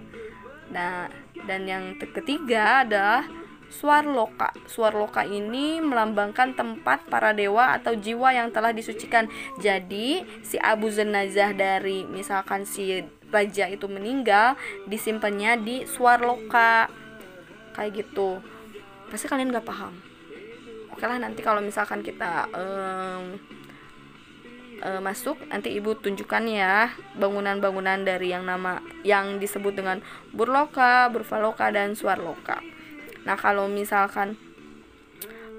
Nah, 0.71 1.07
dan 1.47 1.67
yang 1.67 1.95
ketiga 1.99 2.83
adalah 2.83 3.27
Swarloka. 3.71 4.51
Swarloka 4.67 5.23
ini 5.23 5.79
melambangkan 5.79 6.53
tempat 6.53 7.07
para 7.07 7.31
dewa 7.31 7.73
atau 7.79 7.95
jiwa 7.95 8.35
yang 8.35 8.51
telah 8.51 8.75
disucikan. 8.75 9.31
Jadi, 9.57 10.27
si 10.43 10.59
Abu 10.59 10.91
Zenazah 10.91 11.55
dari 11.55 12.03
misalkan 12.03 12.67
si 12.67 13.01
raja 13.31 13.71
itu 13.71 13.87
meninggal, 13.87 14.59
disimpannya 14.85 15.57
di 15.63 15.75
Swarloka. 15.87 16.91
Kayak 17.71 18.03
gitu. 18.05 18.43
pasti 19.11 19.27
kalian 19.27 19.51
gak 19.51 19.67
paham 19.67 19.91
oke 21.01 21.09
lah 21.09 21.17
nanti 21.17 21.41
kalau 21.41 21.65
misalkan 21.65 22.05
kita 22.05 22.45
um, 22.53 23.35
masuk 25.01 25.37
nanti 25.49 25.73
ibu 25.73 25.97
tunjukkan 25.97 26.45
ya 26.45 26.93
bangunan-bangunan 27.17 28.05
dari 28.05 28.33
yang 28.33 28.45
nama 28.45 28.81
yang 29.05 29.37
disebut 29.37 29.77
dengan 29.77 30.01
burloka, 30.33 31.05
burfaloka 31.13 31.69
dan 31.69 31.93
suarloka. 31.93 32.61
Nah 33.25 33.37
kalau 33.37 33.69
misalkan 33.69 34.37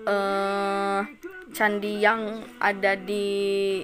uh, 0.06 1.06
candi 1.52 2.02
yang 2.02 2.42
ada 2.58 2.96
di 2.96 3.82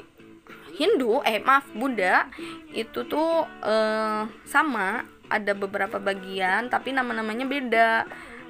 Hindu, 0.79 1.19
eh 1.27 1.43
maaf 1.43 1.67
Buddha 1.75 2.31
itu 2.71 3.03
tuh 3.11 3.43
uh, 3.45 4.23
sama 4.47 5.03
ada 5.29 5.53
beberapa 5.53 5.99
bagian 6.01 6.71
tapi 6.73 6.95
nama-namanya 6.95 7.45
beda. 7.45 7.91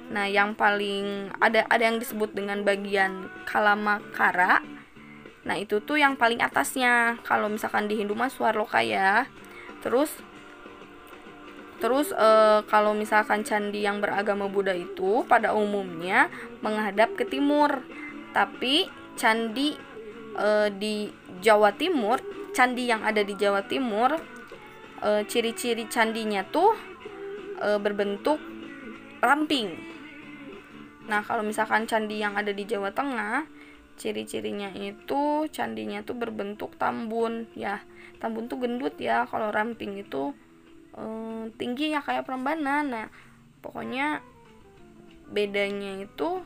Nah, 0.09 0.25
yang 0.25 0.57
paling 0.57 1.29
ada 1.37 1.69
ada 1.69 1.83
yang 1.85 2.01
disebut 2.01 2.33
dengan 2.33 2.65
bagian 2.65 3.29
Kalamakara. 3.45 4.61
Nah, 5.45 5.55
itu 5.57 5.81
tuh 5.85 6.01
yang 6.01 6.17
paling 6.17 6.41
atasnya. 6.41 7.21
Kalau 7.21 7.45
misalkan 7.45 7.85
di 7.85 7.97
Hindu 7.97 8.17
mah 8.17 8.29
Swarloka 8.33 8.81
ya. 8.81 9.29
Terus 9.85 10.09
Terus 11.79 12.11
e, 12.11 12.29
kalau 12.67 12.91
misalkan 12.91 13.47
candi 13.47 13.87
yang 13.87 14.03
beragama 14.03 14.51
Buddha 14.51 14.75
itu 14.75 15.23
pada 15.25 15.55
umumnya 15.55 16.27
menghadap 16.59 17.15
ke 17.15 17.23
timur. 17.23 17.83
Tapi 18.35 18.85
candi 19.15 19.79
e, 20.35 20.47
di 20.75 21.07
Jawa 21.39 21.71
Timur, 21.73 22.19
candi 22.51 22.91
yang 22.91 23.01
ada 23.07 23.23
di 23.23 23.33
Jawa 23.33 23.63
Timur 23.65 24.39
ciri 24.99 25.55
ciri-ciri 25.55 25.87
candinya 25.87 26.43
tuh 26.43 26.75
e, 27.55 27.79
berbentuk 27.79 28.35
ramping. 29.23 29.79
Nah, 31.07 31.23
kalau 31.23 31.41
misalkan 31.41 31.87
candi 31.87 32.19
yang 32.19 32.35
ada 32.35 32.51
di 32.51 32.67
Jawa 32.67 32.91
Tengah, 32.91 33.47
ciri-cirinya 33.95 34.69
itu 34.75 35.47
candinya 35.49 36.03
tuh 36.03 36.15
berbentuk 36.19 36.75
tambun 36.75 37.47
ya. 37.55 37.79
Tambun 38.19 38.51
tuh 38.51 38.59
gendut 38.59 38.99
ya, 38.99 39.23
kalau 39.25 39.49
ramping 39.49 39.95
itu 39.97 40.35
eh, 40.99 41.43
tinggi 41.55 41.95
ya 41.95 42.03
kayak 42.03 42.27
Prambanan. 42.27 42.85
Nah, 42.91 43.07
pokoknya 43.63 44.19
bedanya 45.29 46.03
itu 46.03 46.43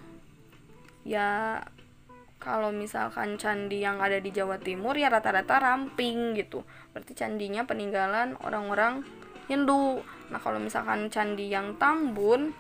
ya 1.04 1.60
kalau 2.44 2.76
misalkan 2.76 3.40
candi 3.40 3.80
yang 3.80 4.04
ada 4.04 4.20
di 4.20 4.28
Jawa 4.28 4.60
Timur 4.60 5.00
ya 5.00 5.08
rata-rata 5.08 5.60
ramping 5.60 6.36
gitu. 6.36 6.62
Berarti 6.92 7.16
candinya 7.16 7.64
peninggalan 7.64 8.36
orang-orang 8.44 9.04
Hindu. 9.48 10.04
Nah, 10.32 10.40
kalau 10.40 10.60
misalkan 10.60 11.08
candi 11.08 11.52
yang 11.52 11.80
tambun 11.80 12.52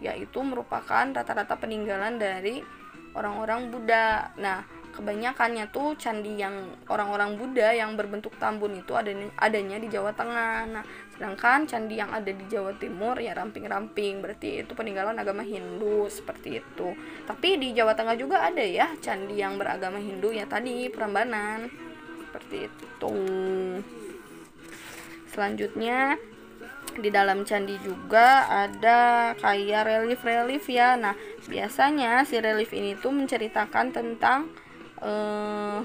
yaitu 0.00 0.40
merupakan 0.40 1.04
rata-rata 1.12 1.60
peninggalan 1.60 2.16
dari 2.16 2.64
orang-orang 3.12 3.68
Buddha. 3.68 4.32
Nah, 4.40 4.64
kebanyakannya 4.90 5.70
tuh 5.70 5.94
candi 5.96 6.38
yang 6.38 6.74
orang-orang 6.90 7.38
Buddha 7.38 7.72
yang 7.72 7.94
berbentuk 7.94 8.34
tambun 8.36 8.74
itu 8.76 8.92
adanya, 8.92 9.30
adanya 9.38 9.76
di 9.78 9.88
Jawa 9.88 10.12
Tengah. 10.12 10.68
Nah, 10.68 10.84
sedangkan 11.14 11.64
candi 11.64 11.96
yang 11.96 12.10
ada 12.10 12.28
di 12.28 12.44
Jawa 12.50 12.74
Timur 12.76 13.16
ya 13.18 13.32
ramping-ramping, 13.34 14.20
berarti 14.20 14.66
itu 14.66 14.72
peninggalan 14.74 15.16
agama 15.16 15.46
Hindu 15.46 16.10
seperti 16.10 16.60
itu. 16.60 16.92
Tapi 17.24 17.56
di 17.56 17.72
Jawa 17.72 17.94
Tengah 17.94 18.18
juga 18.18 18.44
ada 18.44 18.62
ya 18.62 18.92
candi 19.00 19.38
yang 19.38 19.56
beragama 19.56 19.98
Hindu 19.98 20.34
ya 20.34 20.44
tadi 20.44 20.90
Prambanan. 20.92 21.70
Seperti 22.30 22.70
itu. 22.70 23.14
Selanjutnya 25.30 26.14
di 26.90 27.06
dalam 27.06 27.46
candi 27.46 27.78
juga 27.78 28.50
ada 28.50 29.32
kayak 29.38 29.86
relief-relief 29.86 30.66
ya. 30.66 30.98
Nah, 30.98 31.14
biasanya 31.46 32.26
si 32.26 32.42
relief 32.42 32.74
ini 32.74 32.98
tuh 32.98 33.14
menceritakan 33.14 33.94
tentang 33.94 34.50
uh, 35.00 35.80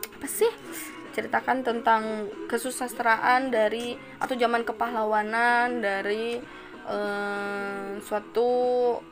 apa 0.00 0.26
sih? 0.26 0.50
Ceritakan 1.10 1.66
tentang 1.66 2.30
kesusastraan 2.46 3.50
dari 3.50 3.98
atau 4.22 4.34
zaman 4.38 4.62
kepahlawanan 4.62 5.82
dari 5.82 6.38
uh, 6.86 7.98
suatu 7.98 8.50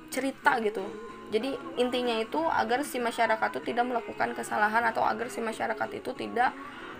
cerita 0.09 0.63
gitu. 0.63 0.83
Jadi 1.29 1.53
intinya 1.77 2.17
itu 2.17 2.41
agar 2.41 2.87
si 2.89 2.97
masyarakat 2.97 3.49
itu 3.53 3.61
tidak 3.75 3.85
melakukan 3.85 4.33
kesalahan 4.33 4.81
atau 4.89 5.05
agar 5.05 5.29
si 5.29 5.45
masyarakat 5.45 6.01
itu 6.01 6.17
tidak 6.17 6.57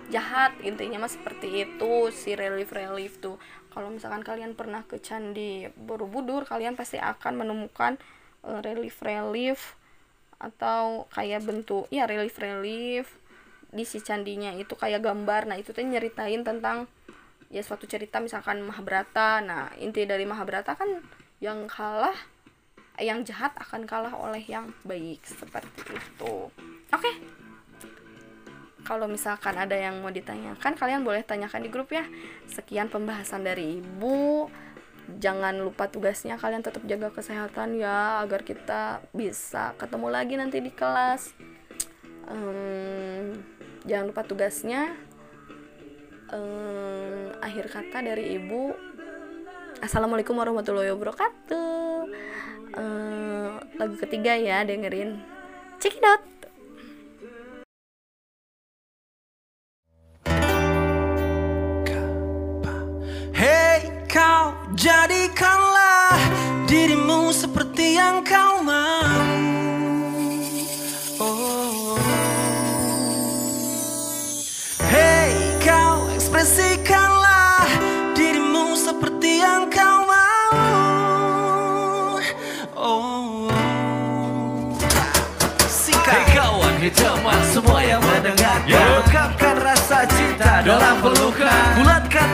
jahat 0.09 0.57
intinya 0.65 1.05
mah 1.05 1.11
seperti 1.11 1.69
itu 1.69 2.09
si 2.09 2.33
relief 2.33 2.73
relief 2.73 3.21
tuh 3.21 3.37
kalau 3.69 3.93
misalkan 3.93 4.25
kalian 4.25 4.57
pernah 4.57 4.81
ke 4.81 4.97
candi 4.97 5.69
Borobudur 5.77 6.49
kalian 6.49 6.73
pasti 6.73 6.97
akan 6.97 7.45
menemukan 7.45 8.01
uh, 8.41 8.57
eh, 8.57 8.61
relief 8.65 8.97
relief 9.05 9.77
atau 10.39 11.05
kayak 11.11 11.43
bentuk 11.43 11.85
ya 11.91 12.07
relief 12.07 12.39
relief 12.39 13.19
di 13.69 13.85
si 13.85 14.01
candinya 14.01 14.55
itu 14.55 14.73
kayak 14.73 15.03
gambar. 15.03 15.45
Nah 15.51 15.59
itu 15.59 15.75
tuh 15.75 15.85
nyeritain 15.85 16.41
tentang 16.41 16.89
ya 17.53 17.61
suatu 17.61 17.85
cerita 17.85 18.17
misalkan 18.23 18.63
Mahabharata. 18.63 19.43
Nah 19.43 19.69
inti 19.77 20.07
dari 20.07 20.25
Mahabharata 20.25 20.73
kan 20.73 21.03
yang 21.43 21.67
kalah 21.69 22.15
yang 22.99 23.23
jahat 23.23 23.55
akan 23.59 23.85
kalah 23.85 24.15
oleh 24.15 24.41
yang 24.47 24.73
baik. 24.87 25.21
Seperti 25.27 25.93
itu. 25.93 26.49
Oke. 26.89 26.97
Okay 26.97 27.15
kalau 28.89 29.05
misalkan 29.05 29.53
ada 29.53 29.77
yang 29.77 30.01
mau 30.01 30.09
ditanyakan 30.09 30.73
kalian 30.73 31.05
boleh 31.05 31.21
tanyakan 31.21 31.61
di 31.61 31.69
grup 31.69 31.93
ya. 31.93 32.09
Sekian 32.49 32.89
pembahasan 32.89 33.45
dari 33.45 33.77
ibu 33.77 34.49
jangan 35.17 35.57
lupa 35.57 35.89
tugasnya 35.89 36.37
kalian 36.37 36.61
tetap 36.61 36.85
jaga 36.85 37.09
kesehatan 37.09 37.81
ya 37.81 38.21
agar 38.21 38.45
kita 38.45 39.01
bisa 39.09 39.73
ketemu 39.81 40.07
lagi 40.13 40.33
nanti 40.37 40.61
di 40.61 40.69
kelas. 40.69 41.33
Um, 42.29 43.41
jangan 43.89 44.13
lupa 44.13 44.21
tugasnya. 44.23 44.93
Um, 46.29 47.33
akhir 47.41 47.73
kata 47.73 48.05
dari 48.05 48.37
ibu. 48.37 48.77
Assalamualaikum 49.81 50.37
warahmatullahi 50.37 50.93
wabarakatuh. 50.93 52.05
Um, 52.77 53.57
lagu 53.81 53.95
ketiga 53.97 54.37
ya 54.37 54.61
dengerin. 54.61 55.17
Cekidot 55.81 56.38
Jadikanlah 64.79 66.15
dirimu 66.63 67.35
seperti 67.35 67.99
yang 67.99 68.23
kau 68.23 68.63
mau 68.63 69.11
oh. 71.19 71.99
Hey 74.87 75.35
kau 75.59 76.07
ekspresikanlah 76.15 77.67
dirimu 78.15 78.71
seperti 78.79 79.43
yang 79.43 79.67
kau 79.67 80.07
mau 80.07 80.55
oh. 82.79 83.51
Singkat 85.67 86.23
Hey 86.23 86.39
kawan, 86.39 86.79
hey 86.79 86.91
teman, 86.95 87.39
semua 87.51 87.83
yang 87.83 87.99
mendengar 87.99 88.63
yeah. 88.63 89.03
Ungkapkan 89.03 89.59
rasa 89.59 90.07
cinta 90.07 90.63
dalam 90.63 91.03
pelukan 91.03 91.58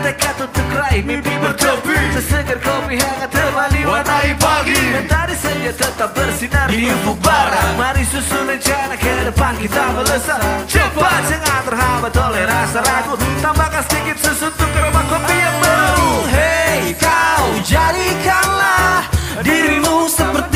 Bulatkan 0.06 0.22
tekad 0.22 0.38
untuk 0.46 0.68
raih 0.78 1.02
mimpi 1.02 1.34
bertepi 1.42 1.98
Sesegar 2.14 2.62
kopi 2.62 2.94
hangat 3.02 3.26
temani 3.34 3.82
warnai 3.90 4.38
pagi. 4.38 4.78
Mentari 4.94 5.34
saja 5.34 5.74
tetap 5.74 6.14
bersinar 6.14 6.70
di 6.70 6.94
ufuk 6.94 7.18
barat 7.26 7.74
Mari 7.74 8.06
susun 8.06 8.46
rencana 8.46 8.94
ke 9.02 9.14
depan 9.26 9.58
kita 9.58 9.82
melesat. 9.98 10.46
Cepat. 10.70 11.22
Jangan 11.26 11.62
terhambat 11.66 12.14
oleh 12.22 12.44
rasa 12.46 12.86
ragu. 12.86 13.18
Tambahkan 13.42 13.82
sedikit 13.90 14.18
susu 14.22 14.54
untuk 14.54 14.70
aroma 14.78 15.02
kopi 15.10 15.36
yang 15.42 15.58
baru. 15.58 16.12
Hey 16.30 16.94
kau 17.02 17.46
jadikanlah 17.66 19.10
dirimu 19.42 20.06
seperti 20.06 20.55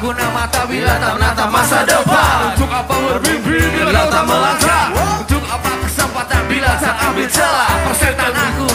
guna 0.00 0.26
mata 0.32 0.64
bila 0.64 0.96
tak 0.96 1.12
menatap 1.20 1.48
masa 1.52 1.78
depan? 1.84 2.56
Untuk 2.56 2.70
apa 2.72 2.94
bermimpi 2.96 3.60
bila 3.76 4.02
tak 4.08 4.24
melangkah? 4.24 4.86
Untuk 5.20 5.44
apa 5.44 5.70
kesempatan 5.84 6.42
bila 6.48 6.72
tak 6.80 6.96
ambil 7.04 7.28
celah? 7.28 7.72
Persetan 7.84 8.32
aku 8.32 8.69